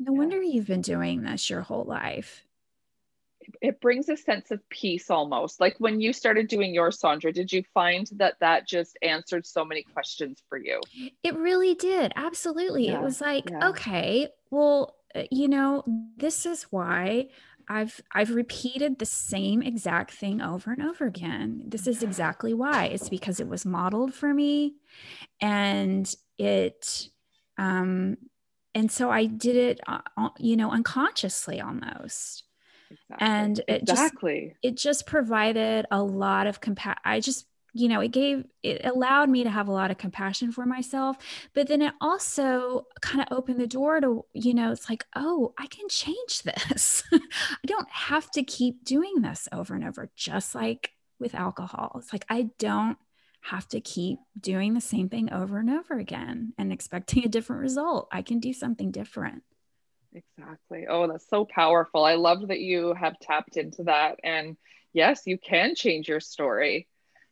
[0.00, 0.18] No yeah.
[0.18, 2.44] wonder you've been doing this your whole life.
[3.62, 5.60] It brings a sense of peace almost.
[5.60, 9.64] Like when you started doing your sondra did you find that that just answered so
[9.64, 10.80] many questions for you?
[11.22, 12.12] It really did.
[12.16, 12.88] Absolutely.
[12.88, 12.98] Yeah.
[12.98, 13.68] it was like yeah.
[13.68, 14.96] okay well
[15.30, 15.84] you know,
[16.16, 17.28] this is why
[17.68, 21.62] I've I've repeated the same exact thing over and over again.
[21.66, 22.86] This is exactly why.
[22.86, 24.74] It's because it was modeled for me
[25.40, 27.08] and it
[27.58, 28.16] um
[28.74, 32.44] and so I did it uh, uh you know unconsciously almost.
[32.90, 33.26] Exactly.
[33.26, 34.48] And it exactly.
[34.48, 38.86] just it just provided a lot of compa- I just you know, it gave, it
[38.86, 41.16] allowed me to have a lot of compassion for myself.
[41.54, 45.52] But then it also kind of opened the door to, you know, it's like, oh,
[45.58, 47.02] I can change this.
[47.12, 47.18] I
[47.66, 51.96] don't have to keep doing this over and over, just like with alcohol.
[51.98, 52.96] It's like, I don't
[53.40, 57.60] have to keep doing the same thing over and over again and expecting a different
[57.60, 58.08] result.
[58.12, 59.42] I can do something different.
[60.14, 60.86] Exactly.
[60.88, 62.04] Oh, that's so powerful.
[62.04, 64.20] I love that you have tapped into that.
[64.22, 64.56] And
[64.92, 66.86] yes, you can change your story.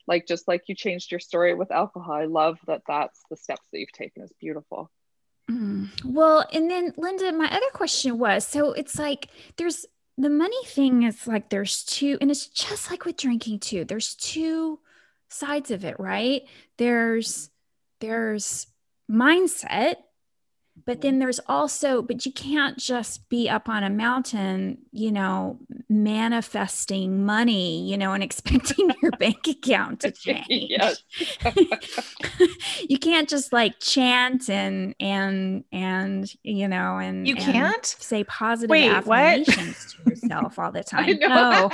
[0.06, 2.14] Like just like you changed your story with alcohol.
[2.14, 4.22] I love that that's the steps that you've taken.
[4.22, 4.90] is beautiful.
[5.50, 5.88] Mm.
[6.04, 9.86] Well, and then Linda, my other question was so it's like there's
[10.18, 13.84] the money thing is like there's two, and it's just like with drinking too.
[13.84, 14.80] There's two
[15.28, 16.42] sides of it, right?
[16.78, 17.50] There's
[18.00, 18.66] there's
[19.10, 19.96] mindset
[20.84, 25.58] but then there's also but you can't just be up on a mountain you know
[25.88, 30.72] manifesting money you know and expecting your bank account to change.
[32.88, 37.84] You can't just like chant and and and you know and you can't?
[37.84, 40.04] say positive Wait, affirmations what?
[40.04, 41.18] to yourself all the time.
[41.18, 41.70] no.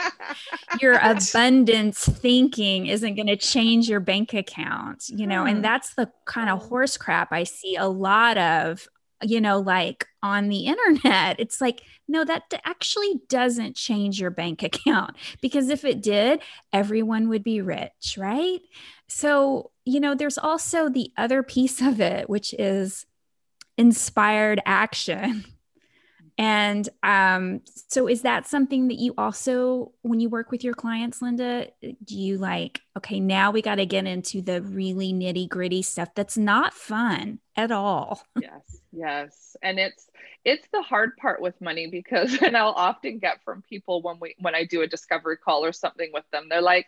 [0.81, 5.49] Your abundance thinking isn't going to change your bank account you know hmm.
[5.49, 8.89] and that's the kind of horse crap i see a lot of
[9.23, 11.39] you know, like on the internet.
[11.39, 16.41] It's like, no, that actually doesn't change your bank account because if it did,
[16.73, 18.61] everyone would be rich, right?
[19.09, 23.07] So, you know, there's also the other piece of it, which is
[23.77, 25.45] inspired action.
[26.39, 31.21] And um, so, is that something that you also, when you work with your clients,
[31.21, 35.83] Linda, do you like, okay, now we got to get into the really nitty gritty
[35.83, 38.23] stuff that's not fun at all?
[38.41, 39.57] Yes, yes.
[39.63, 40.09] And it's,
[40.45, 44.37] it's the hard part with money because, and I'll often get from people when we,
[44.39, 46.87] when I do a discovery call or something with them, they're like,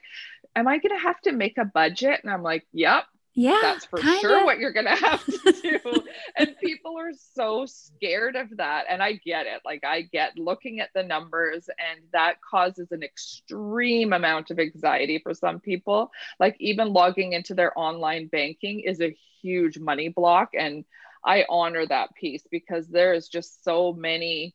[0.55, 2.20] am I going to have to make a budget?
[2.22, 3.05] And I'm like, yep,
[3.35, 4.18] yeah that's for kinda.
[4.20, 6.03] sure what you're gonna have to do.
[6.37, 9.61] And people are so scared of that and i get it.
[9.64, 15.18] Like i get looking at the numbers and that causes an extreme amount of anxiety
[15.22, 16.11] for some people.
[16.39, 20.85] Like even logging into their online banking is a huge money block and
[21.24, 24.55] i honor that piece because there is just so many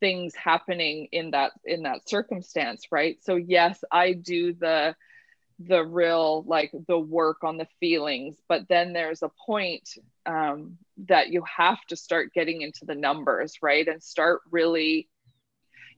[0.00, 3.18] things happening in that in that circumstance right?
[3.22, 4.94] So yes i do the
[5.58, 9.88] the real like the work on the feelings but then there's a point
[10.26, 10.76] um,
[11.08, 13.88] that you have to start getting into the numbers right?
[13.88, 15.08] And start really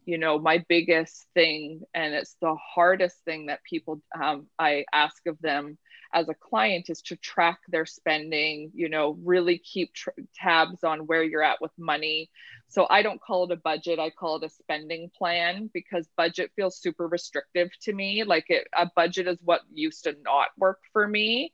[0.04, 5.26] you know my biggest thing and it's the hardest thing that people um, i ask
[5.26, 5.76] of them
[6.12, 11.00] as a client is to track their spending you know really keep tr- tabs on
[11.00, 12.30] where you're at with money
[12.68, 16.52] so I don't call it a budget, I call it a spending plan because budget
[16.54, 18.24] feels super restrictive to me.
[18.24, 21.52] Like it, a budget is what used to not work for me.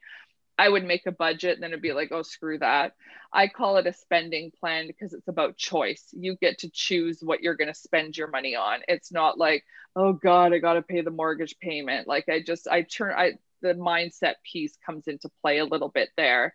[0.58, 2.94] I would make a budget and then it'd be like, oh, screw that.
[3.32, 6.04] I call it a spending plan because it's about choice.
[6.12, 8.80] You get to choose what you're going to spend your money on.
[8.86, 9.64] It's not like,
[9.96, 12.08] oh God, I got to pay the mortgage payment.
[12.08, 13.32] Like I just, I turn, I,
[13.64, 16.54] the mindset piece comes into play a little bit there.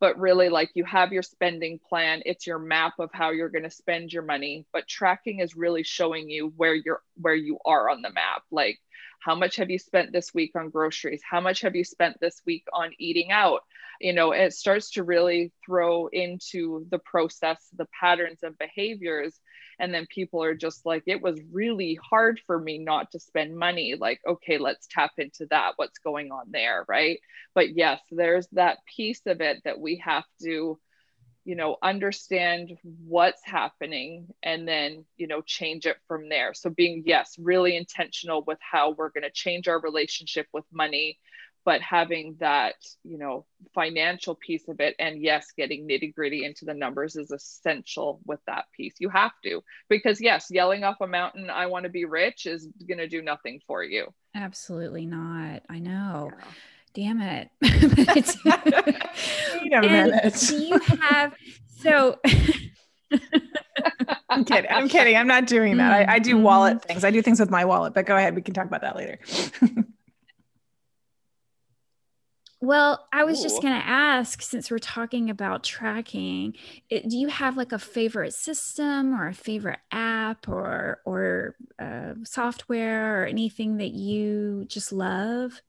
[0.00, 3.64] But really like you have your spending plan it's your map of how you're going
[3.64, 7.88] to spend your money but tracking is really showing you where you're where you are
[7.88, 8.42] on the map.
[8.52, 8.78] Like
[9.20, 11.20] how much have you spent this week on groceries?
[11.28, 13.62] How much have you spent this week on eating out?
[14.00, 19.40] You know it starts to really throw into the process the patterns and behaviors
[19.78, 23.56] and then people are just like it was really hard for me not to spend
[23.56, 23.94] money.
[23.98, 25.72] Like okay let's tap into that.
[25.76, 26.84] What's going on there?
[26.88, 27.20] Right.
[27.54, 30.78] But yes there's that piece of it that we have to
[31.44, 32.76] you know understand
[33.06, 36.52] what's happening and then you know change it from there.
[36.54, 41.18] So being yes really intentional with how we're going to change our relationship with money
[41.68, 43.44] but having that you know
[43.74, 48.40] financial piece of it and yes getting nitty gritty into the numbers is essential with
[48.46, 52.06] that piece you have to because yes yelling off a mountain i want to be
[52.06, 56.46] rich is going to do nothing for you absolutely not i know yeah.
[56.94, 57.50] damn it
[59.60, 61.34] wait a minute do you have
[61.82, 62.18] so
[64.30, 64.70] I'm kidding.
[64.70, 65.16] I'm kidding.
[65.16, 65.92] I'm not doing that.
[65.92, 66.86] I, I do wallet mm-hmm.
[66.86, 67.04] things.
[67.04, 68.34] I do things with my wallet, but go ahead.
[68.34, 69.18] We can talk about that later.
[72.60, 73.42] Well, I was Ooh.
[73.42, 76.54] just going to ask since we're talking about tracking,
[76.90, 82.14] it, do you have like a favorite system or a favorite app or or uh,
[82.24, 85.62] software or anything that you just love?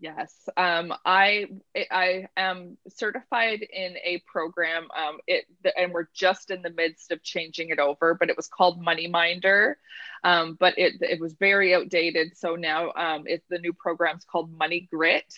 [0.00, 1.46] Yes, um, I
[1.90, 4.88] I am certified in a program.
[4.96, 5.44] Um, it
[5.76, 9.06] and we're just in the midst of changing it over, but it was called Money
[9.06, 9.78] Minder,
[10.24, 12.36] um, but it it was very outdated.
[12.36, 15.32] So now um, it's the new program's called Money Grit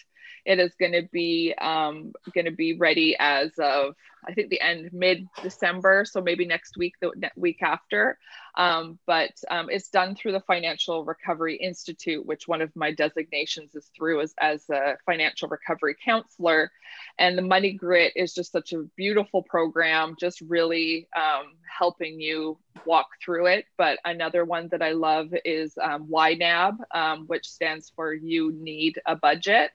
[0.45, 3.95] It is going to be um, going to be ready as of
[4.27, 8.19] I think the end mid December, so maybe next week, the week after.
[8.57, 13.75] Um, but um, it's done through the Financial Recovery Institute, which one of my designations
[13.75, 16.71] is through as, as a financial recovery counselor.
[17.19, 22.59] And the Money Grit is just such a beautiful program, just really um, helping you
[22.87, 23.67] walk through it.
[23.77, 29.01] But another one that I love is um, YNAB, um, which stands for You Need
[29.07, 29.73] a Budget.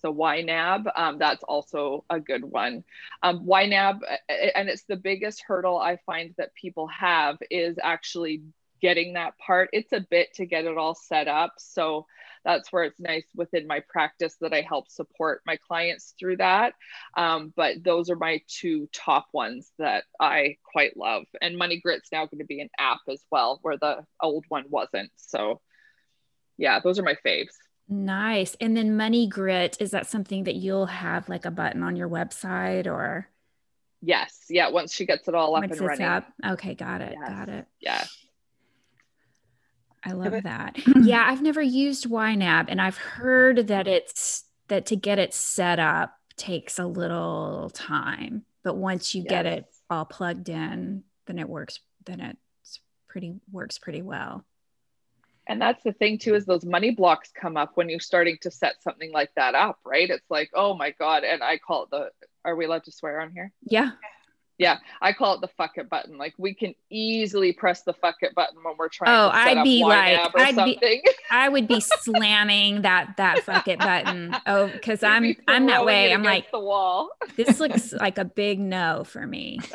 [0.00, 2.84] So YNAB, um, that's also a good one.
[3.22, 4.00] Um, YNAB,
[4.54, 8.42] and it's the biggest hurdle I find that people have is actually
[8.80, 9.70] getting that part.
[9.72, 11.54] It's a bit to get it all set up.
[11.58, 12.06] So
[12.44, 16.74] that's where it's nice within my practice that I help support my clients through that.
[17.16, 21.24] Um, but those are my two top ones that I quite love.
[21.42, 24.64] And Money Grit's now going to be an app as well, where the old one
[24.68, 25.10] wasn't.
[25.16, 25.60] So
[26.56, 27.54] yeah, those are my faves.
[27.88, 28.54] Nice.
[28.60, 32.08] And then Money Grit, is that something that you'll have like a button on your
[32.08, 33.28] website or?
[34.02, 34.44] Yes.
[34.50, 34.68] Yeah.
[34.68, 36.06] Once she gets it all up and running.
[36.06, 36.26] Up.
[36.46, 36.74] Okay.
[36.74, 37.14] Got it.
[37.18, 37.28] Yes.
[37.28, 37.66] Got it.
[37.80, 38.04] Yeah.
[40.04, 40.76] I love that.
[41.02, 41.24] yeah.
[41.26, 46.14] I've never used YNAB and I've heard that it's that to get it set up
[46.36, 49.30] takes a little time, but once you yes.
[49.30, 54.44] get it all plugged in, then it works, then it's pretty works pretty well
[55.48, 58.50] and that's the thing too is those money blocks come up when you're starting to
[58.50, 60.10] set something like that up right?
[60.10, 62.10] It's like oh my god and i call it the
[62.44, 63.52] are we allowed to swear on here?
[63.62, 63.90] Yeah.
[64.58, 66.18] Yeah i call it the fuck it button.
[66.18, 69.64] Like we can easily press the fuck it button when we're trying oh to i'd
[69.64, 74.36] be like I'd be, i would be slamming that that fuck it button.
[74.46, 76.12] Oh because i'm i'm that way.
[76.12, 77.10] i'm like the wall.
[77.36, 79.60] this looks like a big no for me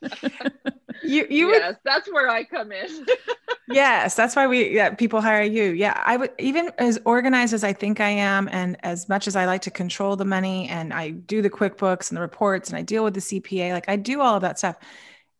[1.02, 3.06] you you yes would, that's where i come in.
[3.70, 5.72] Yes that's why we yeah people hire you.
[5.72, 9.36] Yeah i would even as organized as i think i am and as much as
[9.36, 12.78] i like to control the money and i do the quickbooks and the reports and
[12.78, 14.76] i deal with the cpa like i do all of that stuff.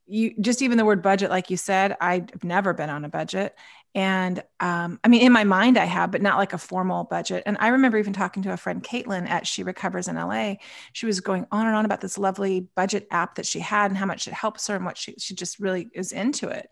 [0.06, 3.54] You just even the word budget like you said i've never been on a budget
[3.98, 7.42] and um, I mean, in my mind, I have, but not like a formal budget.
[7.46, 10.54] And I remember even talking to a friend, Caitlin, at She Recovers in LA.
[10.92, 13.98] She was going on and on about this lovely budget app that she had and
[13.98, 16.68] how much it helps her and what she, she just really is into it.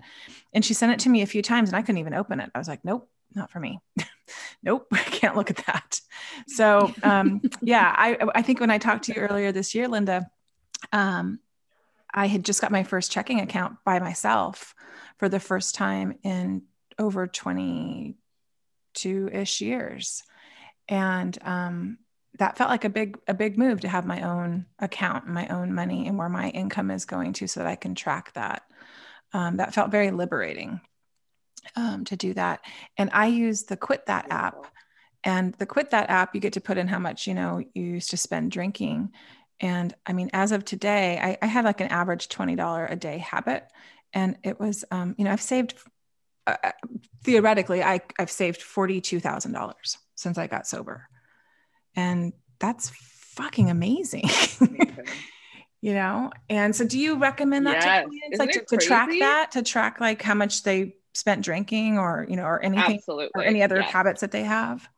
[0.52, 2.48] And she sent it to me a few times and I couldn't even open it.
[2.54, 3.80] I was like, nope, not for me.
[4.62, 6.00] nope, I can't look at that.
[6.46, 10.30] So, um, yeah, I, I think when I talked to you earlier this year, Linda,
[10.92, 11.40] um,
[12.14, 14.76] I had just got my first checking account by myself
[15.18, 16.62] for the first time in
[16.99, 20.22] over 22 ish years.
[20.88, 21.99] And um,
[22.38, 25.74] that felt like a big, a big move to have my own account, my own
[25.74, 28.62] money, and where my income is going to so that I can track that.
[29.32, 30.80] Um, that felt very liberating
[31.74, 32.61] um, to do that.
[32.97, 34.66] And I use the Quit That app.
[35.24, 37.82] And the Quit That app, you get to put in how much, you know, you
[37.82, 39.11] used to spend drinking.
[39.59, 43.18] And I mean, as of today, I, I had like an average $20 a day
[43.18, 43.64] habit.
[44.12, 45.74] And it was, um, you know, I've saved
[46.47, 46.72] uh, uh,
[47.24, 51.09] theoretically, I, I've saved $42,000 since I got sober.
[51.94, 54.24] And that's fucking amazing.
[55.80, 56.30] you know?
[56.49, 58.05] And so do you recommend that yes.
[58.05, 61.99] to clients, like to, to, track that, to track like how much they spent drinking
[61.99, 63.30] or, you know, or anything Absolutely.
[63.34, 63.90] or any other yes.
[63.90, 64.88] habits that they have?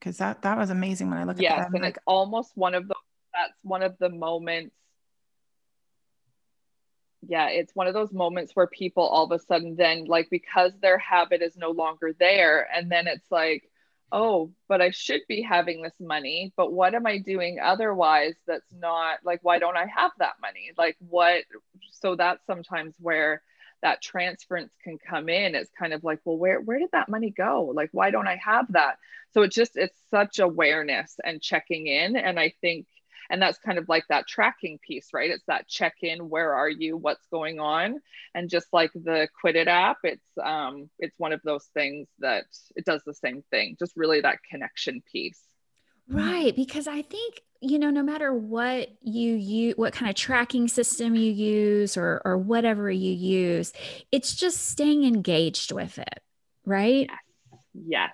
[0.00, 1.72] Cause that, that was amazing when I look at yes, that.
[1.72, 2.94] and like, it's almost one of the,
[3.34, 4.74] that's one of the moments
[7.28, 10.72] yeah it's one of those moments where people all of a sudden then like because
[10.80, 13.68] their habit is no longer there and then it's like
[14.12, 18.72] oh but i should be having this money but what am i doing otherwise that's
[18.72, 20.70] not like why don't i have that money?
[20.76, 21.44] Like what
[21.92, 23.42] so that's sometimes where
[23.82, 25.54] that transference can come in.
[25.54, 27.72] It's kind of like well where where did that money go?
[27.74, 28.98] Like why don't i have that?
[29.32, 32.86] So it's just it's such awareness and checking in and i think
[33.30, 35.30] and that's kind of like that tracking piece right?
[35.30, 36.96] It's that check in where are you?
[36.96, 38.00] What's going on?
[38.34, 42.44] And just like the Quit That app it's um it's one of those things that
[42.74, 45.40] it does the same thing just really that connection piece.
[46.08, 50.68] Right because i think you know no matter what you use what kind of tracking
[50.68, 53.72] system you use or or whatever you use
[54.12, 56.20] it's just staying engaged with it
[56.64, 57.08] right?
[57.08, 58.10] Yes, yes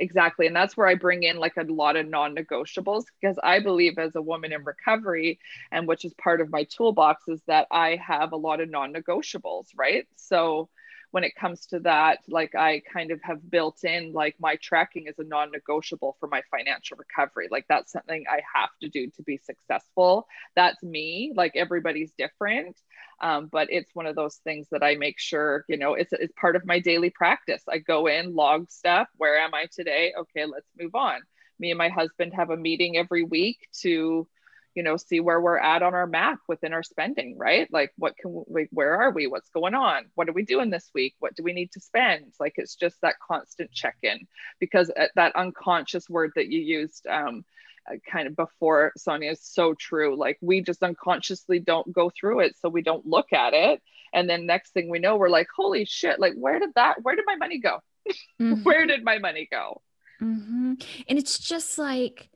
[0.00, 3.98] exactly and that's where i bring in like a lot of non-negotiables because i believe
[3.98, 5.38] as a woman in recovery
[5.70, 9.66] and which is part of my toolbox is that i have a lot of non-negotiables
[9.76, 10.06] right?
[10.16, 10.68] So
[11.10, 15.06] when it comes to that like i kind of have built in like my tracking
[15.06, 17.48] is a non-negotiable for my financial recovery.
[17.50, 20.26] Like that's something i have to do to be successful.
[20.56, 21.32] That's me.
[21.34, 22.76] Like everybody's different.
[23.22, 26.32] Um, but it's one of those things that i make sure you know it's, it's
[26.40, 27.62] part of my daily practice.
[27.68, 29.08] I go in log stuff.
[29.16, 30.12] Where am i today?
[30.18, 31.20] Okay let's move on.
[31.58, 34.26] Me and my husband have a meeting every week to
[34.74, 37.68] you know see where we're at on our map within our spending right?
[37.72, 39.26] Like what can we where are we?
[39.26, 40.06] What's going on?
[40.14, 41.14] What are we doing this week?
[41.18, 42.32] What do we need to spend?
[42.38, 44.26] Like it's just that constant check-in
[44.58, 47.44] because uh, that unconscious word that you used um,
[47.90, 50.16] uh, kind of before sondra is so true.
[50.16, 53.82] Like we just unconsciously don't go through it so we don't look at it.
[54.12, 57.16] And then next thing we know we're like holy shit like where did that where
[57.16, 57.80] did my money go?
[58.40, 58.62] Mm-hmm.
[58.62, 59.82] where did my money go?
[60.22, 60.74] Mm-hmm.
[61.08, 62.29] and it's just like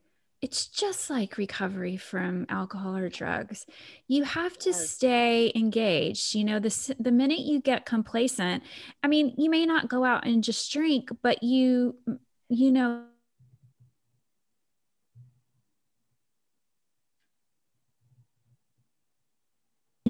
[0.45, 3.65] it's just like recovery from alcohol or drugs.
[4.09, 6.35] You have to stay engaged.
[6.35, 8.63] You know, the, the minute you get complacent,
[9.03, 11.97] I mean, you may not go out and just drink, but you,
[12.51, 13.07] you know,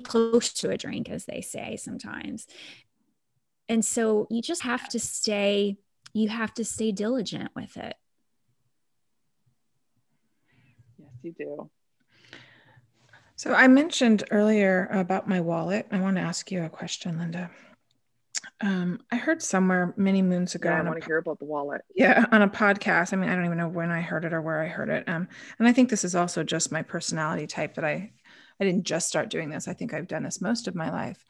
[0.03, 2.49] close to a drink, as they say sometimes.
[3.69, 5.77] And so you just have to stay,
[6.13, 7.95] you have to stay diligent with it.
[11.25, 11.71] You do.
[13.37, 15.87] So I mentioned earlier about my wallet.
[15.91, 17.51] I want to ask you a question, Linda.
[18.61, 20.71] Um, I heard somewhere many moons ago.
[20.71, 21.83] Yeah, I want to hear about the wallet.
[21.95, 23.13] Yeah, on a podcast.
[23.13, 25.09] I mean, I don't even know when I heard it or where I heard it.
[25.09, 28.13] Um, and I think this is also just my personality type that I,
[28.61, 29.67] I didn't just start doing this.
[29.67, 31.25] I think I've done this most of my life.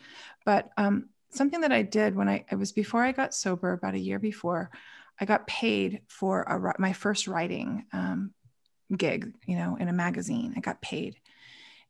[0.45, 3.95] But um, something that I did when I it was before I got sober, about
[3.95, 4.71] a year before,
[5.19, 8.33] I got paid for a, my first writing um,
[8.97, 10.55] gig, you know, in a magazine.
[10.57, 11.17] I got paid.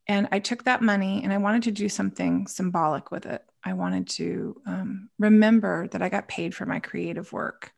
[0.06, 3.42] And I took that money and I wanted to do something symbolic with it.
[3.64, 7.72] I wanted to um, remember that I got paid for my creative work.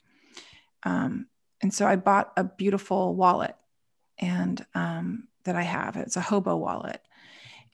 [0.83, 1.27] Um,
[1.63, 3.55] and so I bought a beautiful wallet
[4.19, 5.97] and um, that I have.
[5.97, 7.01] It's a hobo wallet.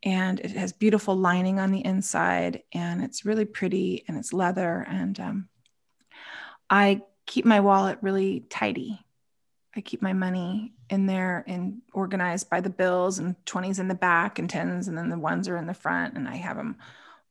[0.02, 4.84] And it has beautiful lining on the inside and it's really pretty and it's leather.
[4.88, 5.48] And um,
[6.68, 9.01] I keep my wallet really tidy
[9.74, 13.94] I keep my money in there and organized by the bills and 20s in the
[13.94, 16.76] back and 10s and then the ones are in the front and I have them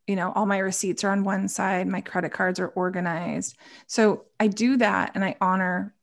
[0.08, 3.58] you know all my receipts are on one side my credit cards are organized.
[3.88, 5.94] So I do that and I honor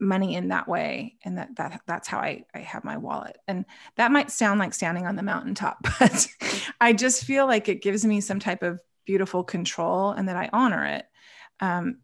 [0.00, 3.38] money in that way and that that that's how I, I have my wallet.
[3.46, 3.64] And
[3.96, 6.28] that might sound like standing on the mountaintop but
[6.80, 10.48] I just feel like it gives me some type of beautiful control and that I
[10.52, 11.06] honor it.
[11.60, 11.98] Um,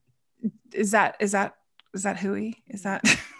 [0.72, 1.54] is that is that
[1.94, 2.62] is that hooey?
[2.68, 3.02] Is that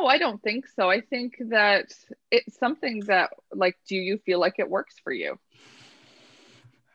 [0.00, 0.88] No, I don't think so.
[0.88, 1.92] I think that
[2.30, 5.38] it's something that, like, do you feel like it works for you?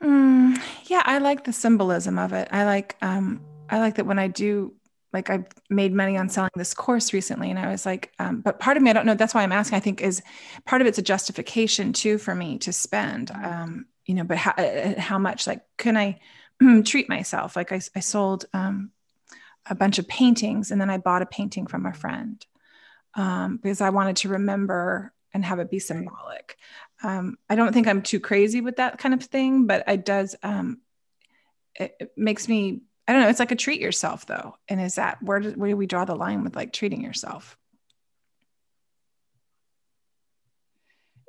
[0.02, 2.48] Mm, yeah, I like the symbolism of it.
[2.52, 4.74] I like, um, I like that when I do,
[5.14, 8.60] like, I've made money on selling this course recently, and I was like, um, but
[8.60, 9.14] part of me, I don't know.
[9.14, 9.78] That's why I'm asking.
[9.78, 10.24] I think is
[10.66, 14.24] part of it's a justification too for me to spend, um, you know.
[14.24, 15.46] But how, uh, how much?
[15.46, 16.20] Like, can I
[16.84, 17.56] treat myself?
[17.56, 18.90] Like, I, I sold um,
[19.70, 22.44] a bunch of paintings, and then I bought a painting from a friend
[23.16, 26.58] um, because I wanted to remember and have it be symbolic.
[27.04, 30.36] Um, I don't think I'm too crazy with that kind of thing, but it does.
[30.44, 30.80] Um,
[31.76, 32.82] it, it, makes me.
[33.08, 33.30] I don't know.
[33.30, 36.06] It's like a treat yourself though, and is that where do, where do we draw
[36.06, 37.58] the line with like treating yourself?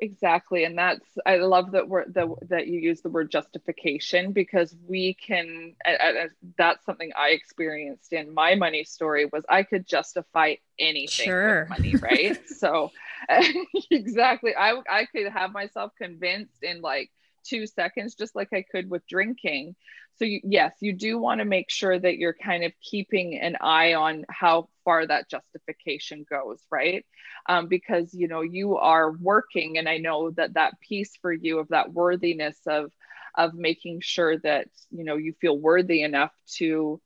[0.00, 4.76] Exactly and that's i love that word the, that you use the word justification because
[4.86, 6.26] we can uh,
[6.58, 11.60] that's something i experienced in my money story was i could justify anything sure.
[11.60, 12.90] with money right so
[13.90, 17.10] exactly i i could have myself convinced in like
[17.48, 19.74] two seconds just like i could with drinking.
[20.18, 23.56] So you, yes you do want to make sure that you're kind of keeping an
[23.60, 27.04] eye on how far that justification goes right?
[27.48, 31.58] Um, because you know you are working and i know that that piece for you
[31.58, 32.92] of that worthiness of
[33.36, 37.00] of making sure that you know you feel worthy enough to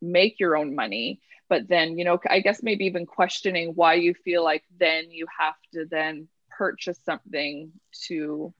[0.00, 1.20] make your own money.
[1.48, 5.26] But then you know i guess maybe even questioning why you feel like then you
[5.38, 7.72] have to then purchase something
[8.06, 8.54] to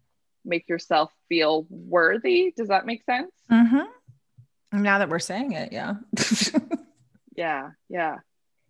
[0.45, 2.53] make yourself feel worthy.
[2.57, 3.32] Does that make sense?
[3.51, 4.82] Mm-hmm.
[4.82, 5.95] Now that we're saying it, yeah.
[7.36, 8.18] yeah, yeah.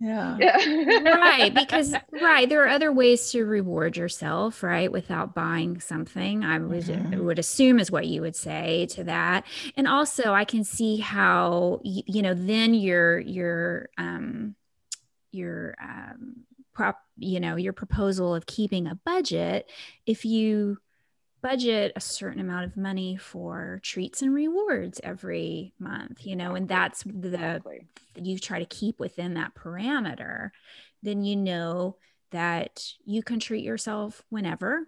[0.03, 0.37] Yeah.
[0.41, 1.09] yeah.
[1.15, 1.55] right.
[1.55, 2.49] Because, right.
[2.49, 4.91] There are other ways to reward yourself, right?
[4.91, 7.25] Without buying something, I would, mm-hmm.
[7.25, 9.47] would assume is what you would say to that.
[9.77, 14.57] And also, I can see how, you, you know, then your, your, um,
[15.31, 19.71] your, um, prop, you know, your proposal of keeping a budget,
[20.05, 20.79] if you,
[21.43, 26.69] budget a certain amount of money for treats and rewards every month, you know, and
[26.69, 27.87] that's the exactly.
[28.21, 30.51] you try to keep within that parameter,
[31.03, 31.97] then you know
[32.31, 34.87] that you can treat yourself whenever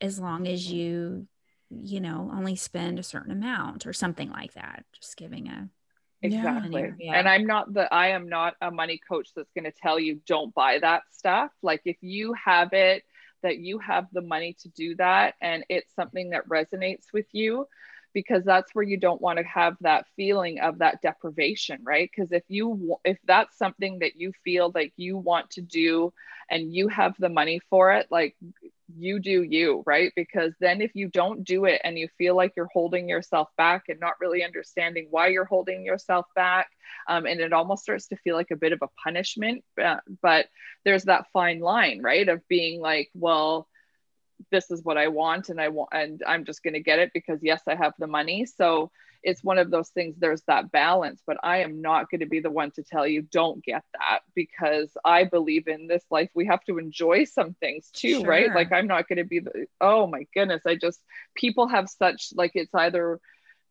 [0.00, 0.76] as long as mm-hmm.
[0.76, 1.26] you
[1.70, 5.68] you know only spend a certain amount or something like that just giving a
[6.20, 7.18] exactly yeah.
[7.18, 10.20] and i'm not the i am not a money coach that's going to tell you
[10.26, 13.02] don't buy that stuff like if you have it
[13.42, 17.66] that you have the money to do that and it's something that resonates with you
[18.14, 22.10] because that's where you don't want to have that feeling of that deprivation right?
[22.14, 26.12] Because if you if that's something that you feel like you want to do
[26.50, 28.36] and you have the money for it like
[28.96, 30.12] you do you, right?
[30.16, 33.84] Because then if you don't do it and you feel like you're holding yourself back
[33.88, 36.68] and not really understanding why you're holding yourself back,
[37.08, 39.64] um, and it almost starts to feel like a bit of a punishment.
[39.82, 40.46] Uh, but
[40.84, 42.28] there's that fine line, right?
[42.28, 43.68] Of being like, well,
[44.50, 47.10] this is what I want and I want and I'm just going to get it
[47.12, 48.46] because yes, I have the money.
[48.46, 48.90] So
[49.22, 52.40] it's one of those things there's that balance but i am not going to be
[52.40, 56.46] the one to tell you don't get that because i believe in this life we
[56.46, 58.26] have to enjoy some things too sure.
[58.26, 61.00] right like i'm not going to be the oh my goodness i just
[61.34, 63.20] people have such like it's either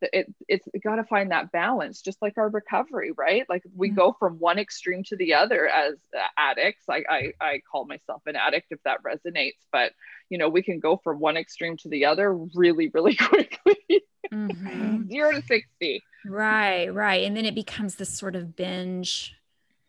[0.01, 3.97] it, it's got to find that balance just like our recovery right like we mm-hmm.
[3.97, 5.95] go from one extreme to the other as
[6.37, 9.93] addicts I, I i call myself an addict if that resonates but
[10.29, 15.07] you know we can go from one extreme to the other really really quickly mm-hmm.
[15.09, 19.35] zero to 60 right right and then it becomes this sort of binge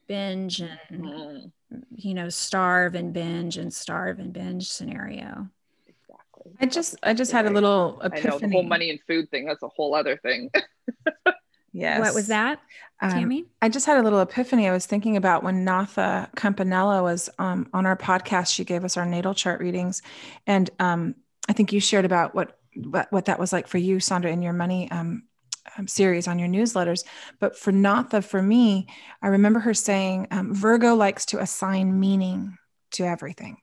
[0.07, 1.79] binge and mm-hmm.
[1.95, 5.49] you know starve and binge and starve and binge scenario
[6.61, 8.29] i just i just had a little epiphany.
[8.29, 10.51] I know the whole money and food thing that's a whole other thing
[11.73, 12.01] Yes.
[12.01, 12.61] What was that,
[13.01, 13.41] Tammi?
[13.41, 14.69] Um, I just had a little epiphany.
[14.69, 18.55] I was thinking about when Natha Campanella was um, on our podcast.
[18.55, 20.03] She gave us our natal chart readings,
[20.47, 21.15] and um,
[21.49, 24.43] I think you shared about what, what, what that was like for you, Sondra, in
[24.43, 25.23] your money um,
[25.79, 27.05] um, series on your newsletters.
[27.41, 28.87] But for Natha, for me,
[29.23, 32.59] I remember her saying um, Virgo likes to assign meaning
[32.93, 33.57] to everything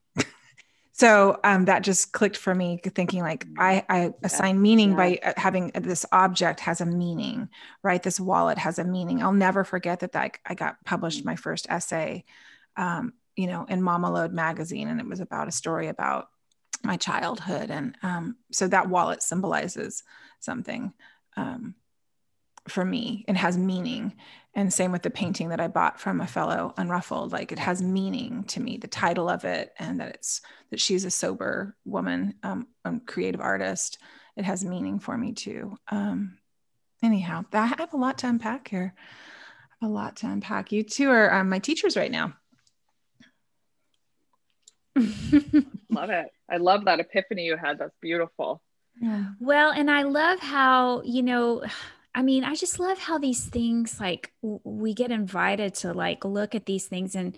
[1.00, 4.62] so um, that just clicked for me thinking like i, I assign yeah.
[4.62, 4.96] meaning yeah.
[4.98, 7.50] by uh, having uh, this object has a meaning
[7.84, 11.36] right this wallet has a meaning i'll never forget that, that i got published my
[11.36, 12.26] first essay
[12.76, 16.30] um, you know in Mamalode magazine and it was about a story about
[16.84, 20.04] my childhood and um, so that wallet symbolizes
[20.40, 20.94] something
[21.38, 21.76] um,
[22.68, 24.14] for me it has meaning.
[24.56, 27.82] And same with the painting that i bought from a fellow unruffled like it has
[27.82, 30.42] meaning to me the title of it and that it's
[30.72, 34.00] that she's a sober woman um, a creative artist.
[34.36, 35.78] It has meaning for me too.
[35.90, 36.38] Um,
[37.04, 38.94] anyhow i have a lot to unpack here.
[39.82, 40.72] A lot to unpack.
[40.74, 42.34] You two are um, my teachers right now.
[45.90, 46.28] Love it.
[46.50, 47.80] I love that epiphany you had.
[47.80, 48.62] That's beautiful.
[49.02, 49.26] Yeah.
[49.40, 51.64] well and i love how you know
[52.16, 56.56] I mean, I just love how these things like we get invited to like look
[56.56, 57.38] at these things and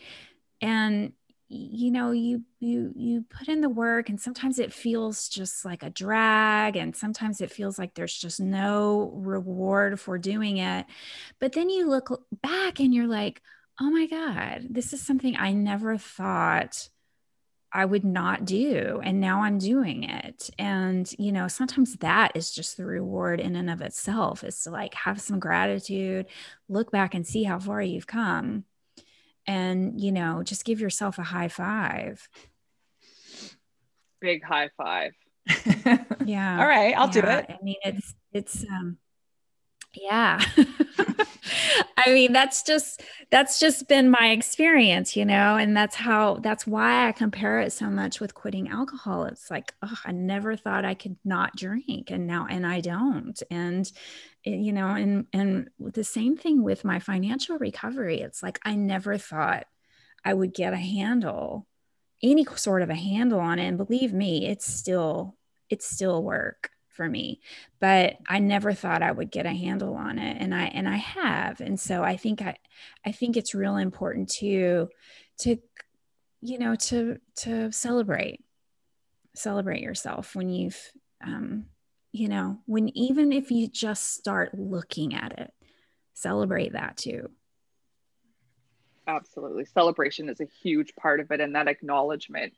[0.61, 1.13] and
[1.49, 5.84] you know you you you put in the work and sometimes it feels just like
[5.84, 10.86] a drag and sometimes it feels like there's just no reward for doing it.
[11.39, 13.41] But then you look back and you're like
[13.80, 16.89] oh my god this is something i never thought
[17.74, 18.99] I would not do.
[19.03, 20.49] And now I'm doing it.
[20.59, 24.72] And, you know, sometimes that is just the reward in and of itself is to
[24.72, 26.26] like have some gratitude,
[26.67, 28.65] look back and see how far you've come.
[29.47, 32.28] And, you know, just give yourself a high five.
[34.19, 35.13] Big high five.
[36.26, 36.59] yeah.
[36.59, 36.93] All right.
[36.95, 37.11] I'll yeah.
[37.11, 37.45] do it.
[37.49, 38.97] I mean, it's, it's, um,
[39.95, 40.43] yeah.
[41.97, 46.68] I mean, that's just that's just been my experience, you know, and that's how that's
[46.68, 49.26] why I compare it so much with quitting alcohol.
[49.26, 53.41] It's like, oh, I never thought I could not drink and now and I don't.
[53.49, 53.91] And
[54.45, 58.22] eh, you know, and and the same thing with my financial recovery.
[58.22, 59.66] It's like I never thought
[60.26, 61.68] I would get a handle
[62.24, 65.36] any sort of a handle on it and believe me, it's still
[65.70, 67.39] it's still work for me
[67.80, 70.98] but i never thought i would get a handle on it and i and i
[70.98, 72.56] have and so i think i
[73.06, 74.88] i think it's real important to
[75.38, 75.58] to
[76.42, 78.44] you know to to celebrate
[79.34, 80.92] celebrate yourself when you've
[81.26, 81.66] um
[82.12, 85.54] you know when even if you just start looking at it
[86.22, 87.30] celebrate that too.
[89.08, 89.66] Absolutely.
[89.66, 92.54] Celebration is a huge part of it and that acknowledgement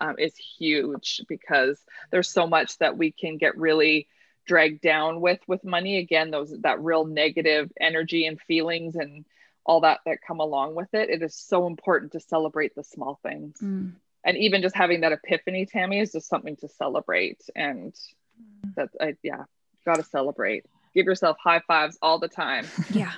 [0.00, 1.78] um, is huge because
[2.10, 4.08] there's so much that we can get really
[4.46, 5.98] dragged down with with money.
[5.98, 9.24] Again those that real negative energy and feelings and
[9.64, 13.20] all that that come along with it it is so important to celebrate the small
[13.22, 13.58] things.
[13.62, 13.92] Mm,
[14.24, 17.42] and even just having that epiphany tammi is just something to celebrate.
[17.54, 17.94] And
[18.76, 19.44] that i yeah
[19.84, 20.64] got to celebrate.
[20.92, 22.66] Give yourself high fives all the time.
[22.90, 23.12] Yeah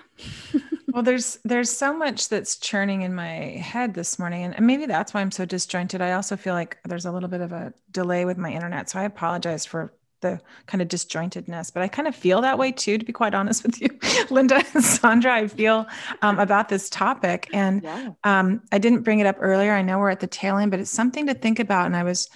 [0.92, 5.14] well there's there's so much that's churning in my head this morning and maybe that's
[5.14, 6.02] why i'm so disjointed.
[6.02, 8.98] I also feel like there's a little bit of a delay with my internet so
[9.00, 12.98] i apologize for the kind of disjointedness but i kind of feel that way too
[12.98, 13.88] to be quite honest with you
[14.30, 15.30] linda and sondra.
[15.30, 15.86] I feel
[16.20, 18.10] um, about this topic and yeah.
[18.24, 19.72] um, i didn't bring it up earlier.
[19.72, 22.02] I know we're at the tail end but it's something to think about and i
[22.02, 22.28] was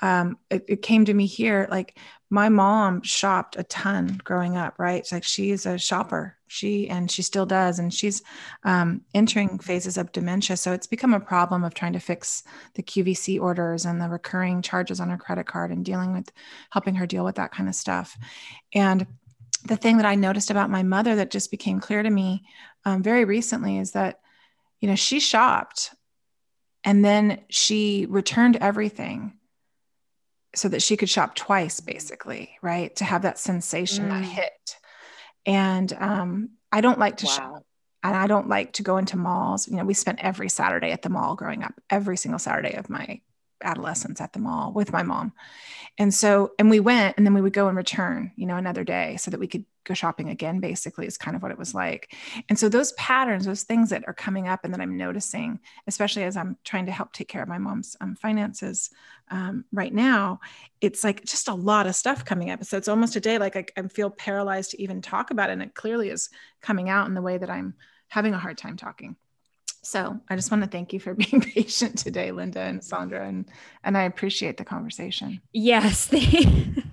[0.00, 1.98] um, it, it, came to me here like
[2.30, 5.00] my mom shopped a ton growing up right?
[5.00, 8.22] It's like she's a shopper she and she still does and she's
[8.64, 10.56] um, entering phases of dementia.
[10.56, 12.42] So it's become a problem of trying to fix
[12.74, 16.32] the qvc orders and the recurring charges on her credit card and dealing with
[16.70, 18.16] helping her deal with that kind of stuff.
[18.74, 19.06] And
[19.64, 22.44] the thing that i noticed about my mother that just became clear to me
[22.84, 24.20] um, very recently is that
[24.80, 25.94] you know she shopped
[26.84, 29.34] and then she returned everything
[30.54, 34.10] so that she could shop twice basically right to have that sensation mm.
[34.10, 34.76] that hit
[35.46, 37.32] and um, i don't like to wow.
[37.32, 37.66] shop
[38.02, 41.02] and i don't like to go into malls you know we spent every saturday at
[41.02, 43.20] the mall growing up every single saturday of my
[43.62, 45.32] adolescence at the mall with my mom.
[45.98, 48.84] And so, and we went and then we would go and return, you know, another
[48.84, 51.74] day so that we could go shopping again, basically, is kind of what it was
[51.74, 52.14] like.
[52.48, 56.24] And so, those patterns, those things that are coming up and that I'm noticing, especially
[56.24, 58.90] as I'm trying to help take care of my mom's um, finances
[59.30, 60.40] um, right now,
[60.80, 62.62] it's like just a lot of stuff coming up.
[62.64, 65.54] So, it's almost a day like I, I feel paralyzed to even talk about it.
[65.54, 66.30] And it clearly is
[66.60, 67.74] coming out in the way that I'm
[68.08, 69.16] having a hard time talking.
[69.82, 73.46] So I just want to thank you for being patient today, Linda and Sondra, and
[73.84, 75.40] and I appreciate the conversation.
[75.52, 76.12] Yes.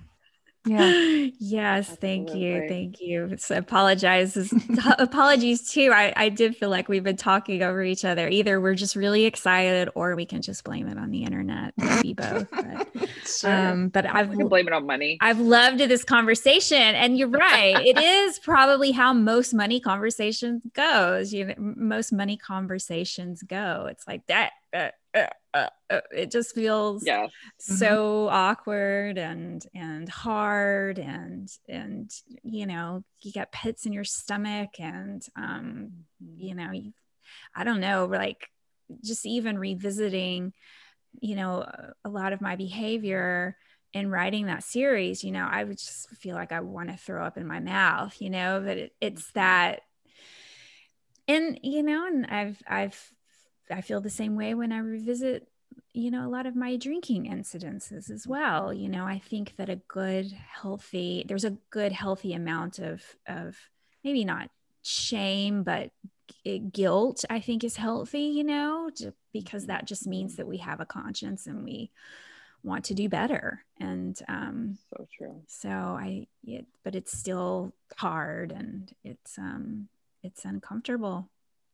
[0.66, 1.12] Yeah.
[1.38, 1.96] Yes.
[1.96, 2.66] Thank you.
[2.68, 3.36] Thank you.
[3.36, 4.36] So apologize.
[4.98, 5.92] apologies too.
[5.94, 8.28] I, I did feel like we've been talking over each other.
[8.28, 11.74] Either we're just really excited or we can just blame it on the internet.
[11.76, 12.48] Maybe both.
[12.50, 12.88] But,
[13.26, 13.50] sure.
[13.50, 15.18] um, but I've blame it on money.
[15.20, 16.78] I've loved this conversation.
[16.78, 17.84] And you're right.
[17.84, 21.32] it is probably how most money conversations goes.
[21.32, 23.88] You know, most money conversations go.
[23.90, 24.52] It's like that.
[24.72, 27.28] Uh, uh, uh, uh, it just feels yeah.
[27.58, 28.34] so mm-hmm.
[28.34, 32.10] awkward and and hard and and
[32.42, 35.90] you know you get pits in your stomach and um
[36.36, 36.92] you know you,
[37.54, 38.50] i don't know like
[39.02, 40.52] just even revisiting
[41.20, 41.66] you know
[42.04, 43.56] a lot of my behavior
[43.94, 47.24] in writing that series you know i would just feel like i want to throw
[47.24, 49.38] up in my mouth you know but it, it's mm-hmm.
[49.38, 49.80] that
[51.28, 53.12] and you know and i've i've
[53.70, 55.48] I feel the same way when I revisit,
[55.92, 58.72] you know, a lot of my drinking incidences as well.
[58.72, 63.56] You know, I think that a good, healthy, there's a good, healthy amount of, of
[64.04, 64.50] maybe not
[64.82, 65.90] shame, but
[66.72, 68.90] guilt, I think is healthy, you know,
[69.32, 71.90] because that just means that we have a conscience and we
[72.62, 73.64] want to do better.
[73.80, 75.42] And, um, so true.
[75.46, 79.88] So I, it, but it's still hard and it's, um,
[80.22, 81.28] it's uncomfortable.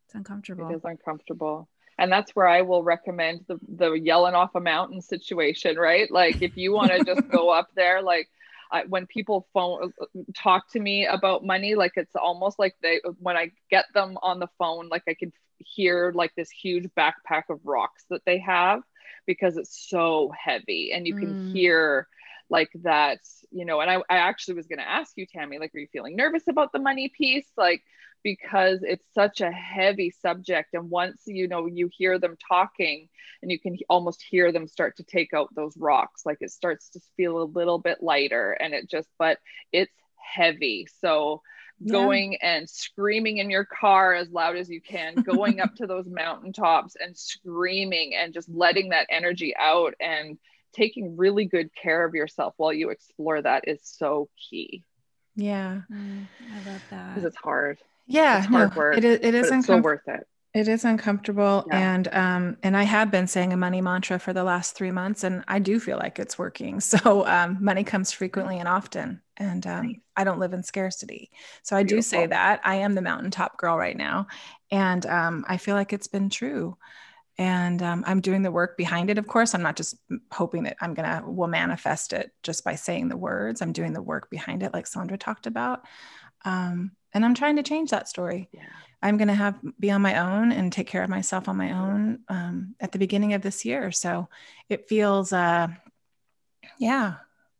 [0.06, 0.70] It's uncomfortable.
[0.70, 1.68] It is uncomfortable
[2.02, 6.10] and that's where I will recommend the the yelling off a mountain situation, right?
[6.10, 8.28] Like if you want to just go up there, like
[8.72, 9.92] I, when people phone
[10.36, 14.40] talk to me about money, like it's almost like they when I get them on
[14.40, 18.80] the phone, like I can hear like this huge backpack of rocks that they have
[19.24, 21.52] because it's so heavy, and you can mm.
[21.52, 22.08] hear
[22.50, 23.20] like that,
[23.52, 23.80] you know.
[23.80, 26.48] And I, I actually was going to ask you, Tammi, like, are you feeling nervous
[26.48, 27.84] about the money piece, like?
[28.22, 33.08] Because it's such a heavy subject and once you know you hear them talking
[33.42, 36.90] and you can almost hear them start to take out those rocks like it starts
[36.90, 39.38] to feel a little bit lighter and it just but
[39.72, 39.92] it's
[40.22, 40.86] heavy.
[41.00, 41.42] So
[41.80, 41.92] yeah.
[41.92, 46.06] going and screaming in your car as loud as you can going up to those
[46.06, 50.38] mountaintops and screaming and just letting that energy out and
[50.72, 54.84] taking really good care of yourself while you explore that is so key.
[55.34, 55.82] Yeah.
[55.90, 57.14] Mm, i love that.
[57.14, 57.78] Because it's hard
[58.12, 60.26] yeah it's hard no, work it is, it is uncom- so worth it.
[60.54, 61.94] it is uncomfortable yeah.
[61.94, 65.24] and um and i have been saying a money mantra for the last three months
[65.24, 66.80] and i do feel like it's working.
[66.80, 71.30] So um money comes frequently and often and um, i don't live in scarcity.
[71.62, 71.98] So i Beautiful.
[71.98, 72.60] do say that.
[72.64, 74.26] I am the mountaintop girl right now
[74.70, 76.76] and um, i feel like it's been true.
[77.38, 79.54] And um, i'm doing the work behind it of course.
[79.54, 79.96] I'm not just
[80.30, 83.62] hoping that i'm gonna will manifest it just by saying the words.
[83.62, 85.80] I'm doing the work behind it like sondra talked about
[86.44, 88.48] um, and i'm trying to change that story.
[88.52, 88.62] Yeah.
[89.02, 91.72] i'm going to have be on my own and take care of myself on my
[91.72, 93.90] own um, at the beginning of this year.
[93.92, 94.28] So
[94.68, 95.68] it feels uh,
[96.78, 97.14] yeah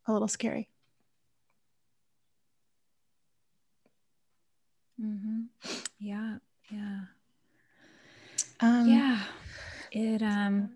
[0.06, 0.68] a little scary.
[5.00, 5.42] Mm-hmm.
[5.98, 6.36] yeah
[6.70, 7.00] yeah.
[8.60, 9.20] Um, yeah.
[9.90, 10.70] It um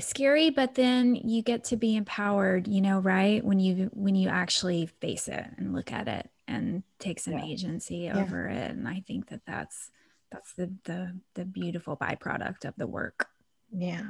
[0.00, 3.44] scary but then you get to be empowered you know right?
[3.44, 7.44] When you when you actually face it and look at it and take some yeah.
[7.44, 8.18] agency yeah.
[8.18, 9.90] over it and i think that that's
[10.30, 13.28] that's the the the beautiful byproduct of the work
[13.76, 14.02] yeah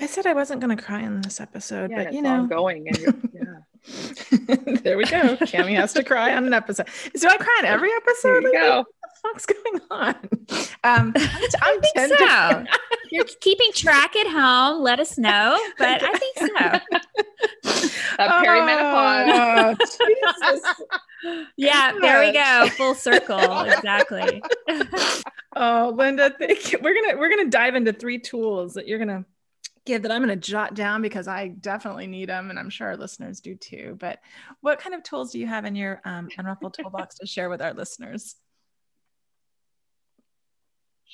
[0.00, 2.88] i said i wasn't going to cry in this episode yeah, but you know going
[2.88, 7.56] and yeah there we go Tammi has to cry on an episode so i cry
[7.58, 8.76] on every episode there you go.
[8.78, 10.14] what the fuck's going on
[10.84, 11.12] um
[11.62, 12.64] i'm, I'm so
[13.14, 15.58] you're keeping track at home, let us know.
[15.78, 16.48] But I think so.
[18.16, 19.76] Uh, perimenopause.
[19.80, 20.58] Oh,
[21.56, 22.68] yeah, there we go.
[22.76, 23.34] Full circle.
[23.74, 24.42] Exactly.
[25.56, 26.78] oh, Linda, thank you.
[26.82, 29.24] We're gonna we're gonna dive into three tools that you're gonna
[29.84, 32.88] give that I'm going to jot down because I definitely need them, and I'm sure
[32.88, 33.96] our listeners do too.
[33.98, 34.20] But
[34.60, 37.60] what kind of tools do you have in your um, Unruffled Toolbox to share with
[37.60, 38.36] our listeners?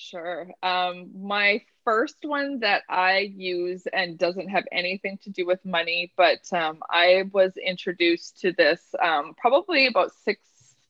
[0.01, 0.49] Sure.
[0.63, 6.13] Um, my first one that I use and doesn't have anything to do with money,
[6.17, 10.41] but um, I was introduced to this um, probably about six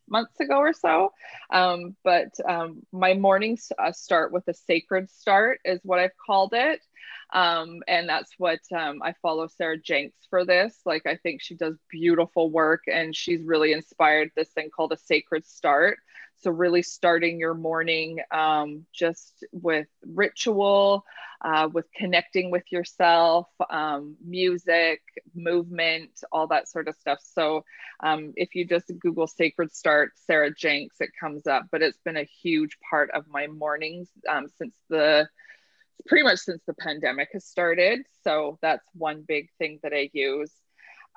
[0.08, 1.12] months ago or so.
[1.52, 6.52] Um, but um, my mornings uh, start with a sacred start, is what I've called
[6.54, 6.80] it.
[7.32, 10.78] Um, and that's what I follow Sarah Jenks for this.
[10.84, 14.96] Like, I think she does beautiful work and she's really inspired this thing called a
[14.96, 15.98] sacred start.
[16.42, 21.04] So, really starting your morning um, just with ritual,
[21.42, 25.02] uh, with connecting with yourself, um, music,
[25.34, 27.18] movement, all that sort of stuff.
[27.22, 27.64] So,
[28.02, 31.64] um, if you just Google Sacred Start Sarah Jenks, it comes up.
[31.70, 35.28] But it's been a huge part of my mornings um, since the
[36.06, 38.00] pretty much since the pandemic has started.
[38.24, 40.52] So, that's one big thing that I use.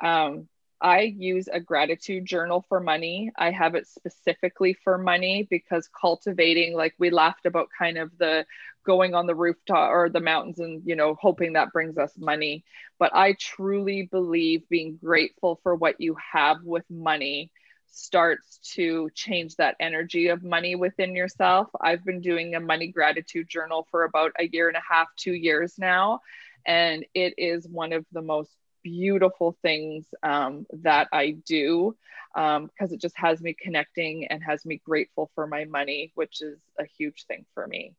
[0.04, 0.50] Um,
[0.84, 3.32] I use a gratitude journal for money.
[3.38, 8.46] I have it specifically for money because cultivating, like we laughed about kind of the
[8.86, 12.66] going on the rooftop or the mountains and, you know, hoping that brings us money.
[13.00, 17.50] But I truly believe being grateful for what you have with money
[17.88, 21.70] starts to change that energy of money within yourself.
[21.80, 25.34] I've been doing a money gratitude journal for about a year and a half, two
[25.34, 26.20] years now.
[26.66, 28.52] And it is one of the most
[28.84, 31.96] beautiful things um, that I do
[32.34, 36.42] because um, it just has me connecting and has me grateful for my money, which
[36.42, 37.94] is a huge thing for me.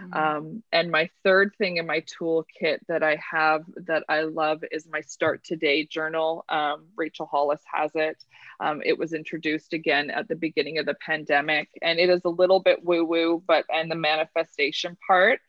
[0.00, 0.14] Mm-hmm.
[0.14, 4.86] Um, and my third thing in my toolkit that I have that I love is
[4.90, 6.44] my Start Today journal.
[6.48, 8.22] Um, Rachel Hollis has it.
[8.60, 12.30] Um, it was introduced again at the beginning of the pandemic, and it is a
[12.30, 15.40] little bit woo woo, but and the manifestation part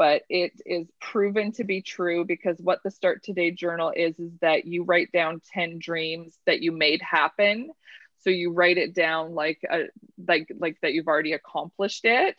[0.00, 4.32] but it is proven to be true because what the Start Today journal is is
[4.40, 7.68] that you write down 10 dreams that you made happen.
[8.20, 9.88] So you write it down like a,
[10.26, 12.38] like like that you've already accomplished it.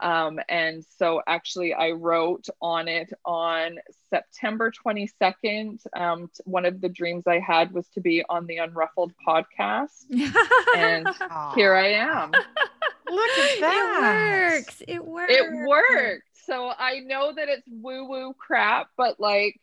[0.00, 5.80] Um, and so actually I wrote on it on September 22nd.
[5.92, 10.04] Um, one of the dreams I had was to be on the Unruffled podcast.
[10.76, 11.08] and
[11.56, 12.30] here I am.
[12.30, 14.54] Look at that.
[14.54, 14.82] It works.
[14.86, 15.32] It works.
[15.32, 19.60] It worked so I know that it's woo woo crap, but like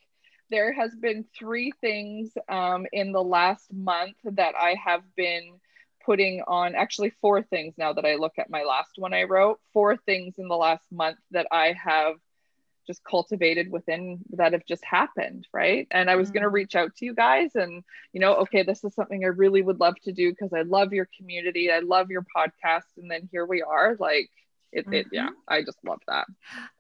[0.50, 5.60] there has been three things um, in the last month that I have been
[6.06, 9.60] putting on actually four things now that I look at my last one I wrote
[9.74, 12.16] four things in the last month that I have
[12.88, 16.36] just cultivated within that have just happened right and I was mm-hmm.
[16.36, 17.84] going to reach out to you guys and
[18.14, 20.94] you know okay this is something I really would love to do because I love
[20.94, 24.30] your community I love your podcast and then here we are like
[24.78, 24.94] it, mm-hmm.
[24.94, 26.26] it yeah i just love that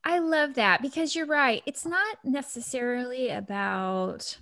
[0.03, 4.37] i love that because you're right it's not necessarily about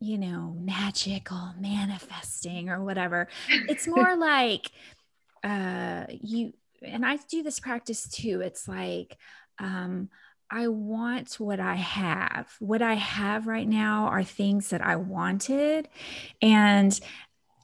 [0.00, 3.28] you know magical manifesting or whatever
[3.68, 4.70] it's more like
[5.44, 9.16] uh you and i do this practice too it's like
[9.58, 10.08] um
[10.52, 12.56] I want what I have.
[12.58, 15.88] What I have right now are things that I wanted.
[16.42, 16.98] And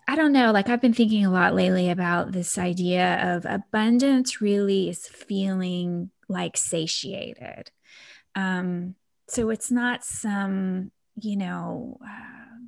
[0.09, 4.41] I don't know, like I've been thinking a lot lately about this idea of abundance
[4.41, 7.73] really is feeling like satiated.
[8.37, 8.95] Um,
[9.29, 12.67] so it's not some, you know, uh,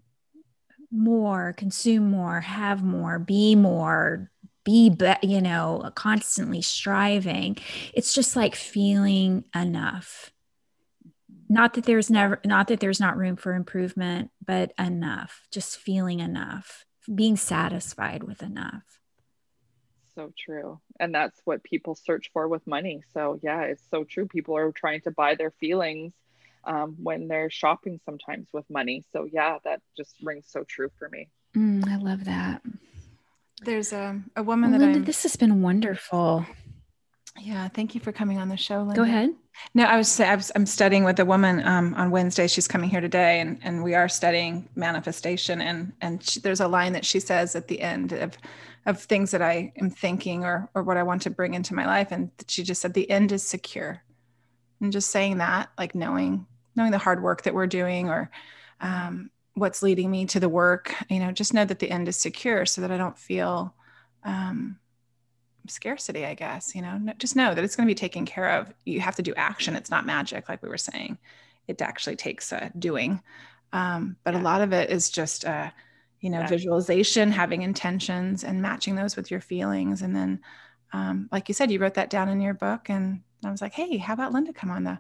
[0.91, 4.31] more, consume more, have more, be more,
[4.65, 7.57] be, be, you know, constantly striving.
[7.95, 10.33] It's just like feeling enough.
[11.49, 16.19] Not that there's never, not that there's not room for improvement, but enough, just feeling
[16.19, 19.01] enough being satisfied with enough.
[20.15, 20.81] So true.
[20.99, 23.03] And that's what people search for with money.
[23.15, 24.27] So, yeah, it's so true.
[24.27, 26.13] People are trying to buy their feelings
[26.65, 29.05] um, when they're shopping sometimes with money.
[29.13, 31.29] So, yeah, that just rings so true for me.
[31.57, 32.63] Mm, I love that.
[33.63, 36.47] There's a, a woman well, that Linda, this has been wonderful.
[37.41, 38.79] Yeah, thank you for coming on the show.
[38.79, 38.97] Linda.
[38.97, 39.31] Go ahead.
[39.75, 42.47] No, I was I was I'm studying with a woman um, on Wednesday.
[42.47, 45.61] She's coming here today, and and we are studying manifestation.
[45.61, 48.37] And and she, there's a line that she says at the end of
[48.87, 51.87] of things that I am thinking or or what I want to bring into my
[51.87, 54.03] life, and she just said the end is secure.
[54.81, 56.47] And just saying that, like knowing
[56.77, 58.31] knowing the hard work that we're doing, or
[58.81, 62.17] um, what's leading me to the work, you know, just know that the end is
[62.17, 63.75] secure, so that I don't feel.
[64.25, 64.79] Um,
[65.71, 68.73] scarcity, I guess, you know, just know that it's going to be taken care of.
[68.85, 69.77] You have to do action.
[69.77, 71.19] It's not magic, like we were saying.
[71.67, 73.23] It actually takes uh, doing.
[73.73, 74.41] Um, but yeah.
[74.41, 75.71] a lot of it is just, uh,
[76.21, 76.49] you know, yeah.
[76.49, 80.03] visualization, having intentions and matching those with your feelings.
[80.03, 80.41] And then,
[80.93, 83.75] um, like you said, you wrote that down in your book and I was like,
[83.75, 84.99] Hey, how about Linda come on the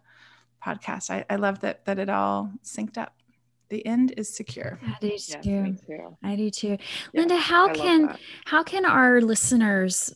[0.65, 1.11] podcast?
[1.11, 3.15] I, I love that, that it all synced up
[3.69, 4.79] the end is secure.
[4.85, 5.15] I do too.
[5.17, 6.17] Yes, too.
[6.23, 6.79] I do too.
[7.13, 10.15] Yeah, Linda, how I can how can our listeners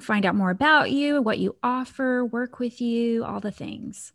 [0.00, 4.12] find out more about you, what you offer, work with you, all the things?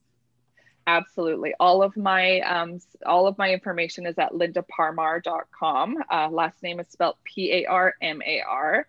[0.88, 1.54] Absolutely.
[1.60, 5.98] All of my um, all of my information is at lindaparmar.com.
[6.12, 8.88] Uh, last name is spelled P-A-R-M-A-R.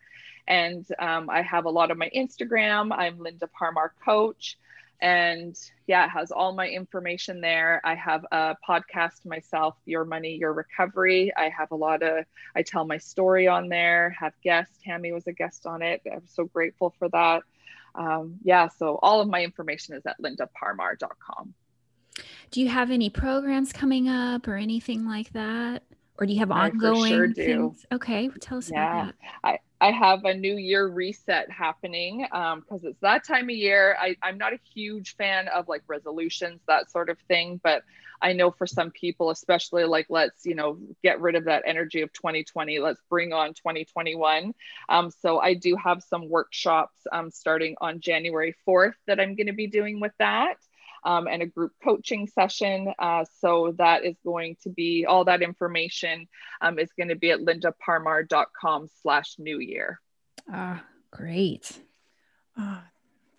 [0.49, 2.93] And um, I have a lot of my Instagram.
[2.93, 4.59] I'm Linda Parmar Coach
[5.03, 5.59] and
[5.89, 7.81] yeah, it has all my information there.
[7.85, 11.33] I have a podcast myself, Your Money, Your Recovery.
[11.37, 12.25] I have a lot of,
[12.55, 14.79] I tell my story on there, have guests.
[14.85, 16.03] Tammi was a guest on it.
[16.11, 17.43] I'm so grateful for that.
[17.97, 21.53] Um, yeah, so all of my information is at lindaparmar.com.
[22.53, 25.83] Do you have any programs coming up or anything like that?
[26.19, 27.87] Or do you have ongoing sure things?
[27.91, 29.03] Okay, tell us yeah.
[29.03, 29.59] about that.
[29.81, 33.97] I, I have a new year reset happening because um, it's that time of year.
[33.99, 37.83] I, I'm not a huge fan of like resolutions, that sort of thing, but
[38.21, 42.03] I know for some people, especially like let's you know get rid of that energy
[42.03, 42.79] of 2020.
[42.79, 44.55] Let's bring on 2021.
[44.89, 49.49] Um, so I do have some workshops um, starting on January 4th that I'm going
[49.49, 50.55] to be doing with that
[51.05, 52.93] um, and a group coaching session.
[52.99, 56.29] Uh, so that is going to be all that information
[56.61, 60.01] um, is going to be at lindaparmar.com slash new year.
[60.53, 61.79] Ah, great.
[62.59, 62.81] Oh,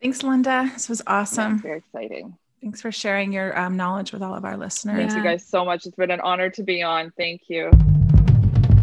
[0.02, 0.69] thanks, Linda.
[0.73, 1.60] This was awesome.
[1.60, 2.38] very exciting.
[2.61, 5.11] Thanks for sharing your um, knowledge with all of our listeners.
[5.11, 5.85] Thank you guys so much.
[5.85, 7.11] It's been an honor to be on.
[7.18, 7.69] Thank you.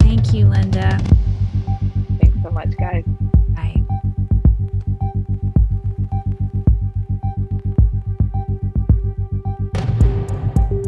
[0.01, 0.99] Thank you, Linda.
[2.21, 3.05] Thanks so much, guys.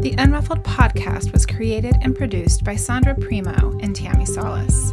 [0.03, 4.91] The Unruffled podcast was created and produced by Sondra Primo and Tammi Salas.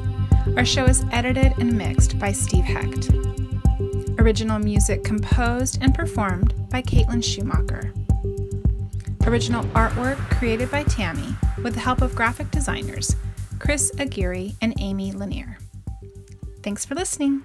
[0.57, 3.11] Our show is edited and mixed by Steve Hecht.
[4.21, 7.93] Original music composed and performed by Caitlin Schumacher.
[9.27, 13.17] Original artwork created by Tammi with the help of graphic designers
[13.59, 15.59] Chris Aguirre and Amy Lanier.
[16.63, 17.43] Thanks for listening.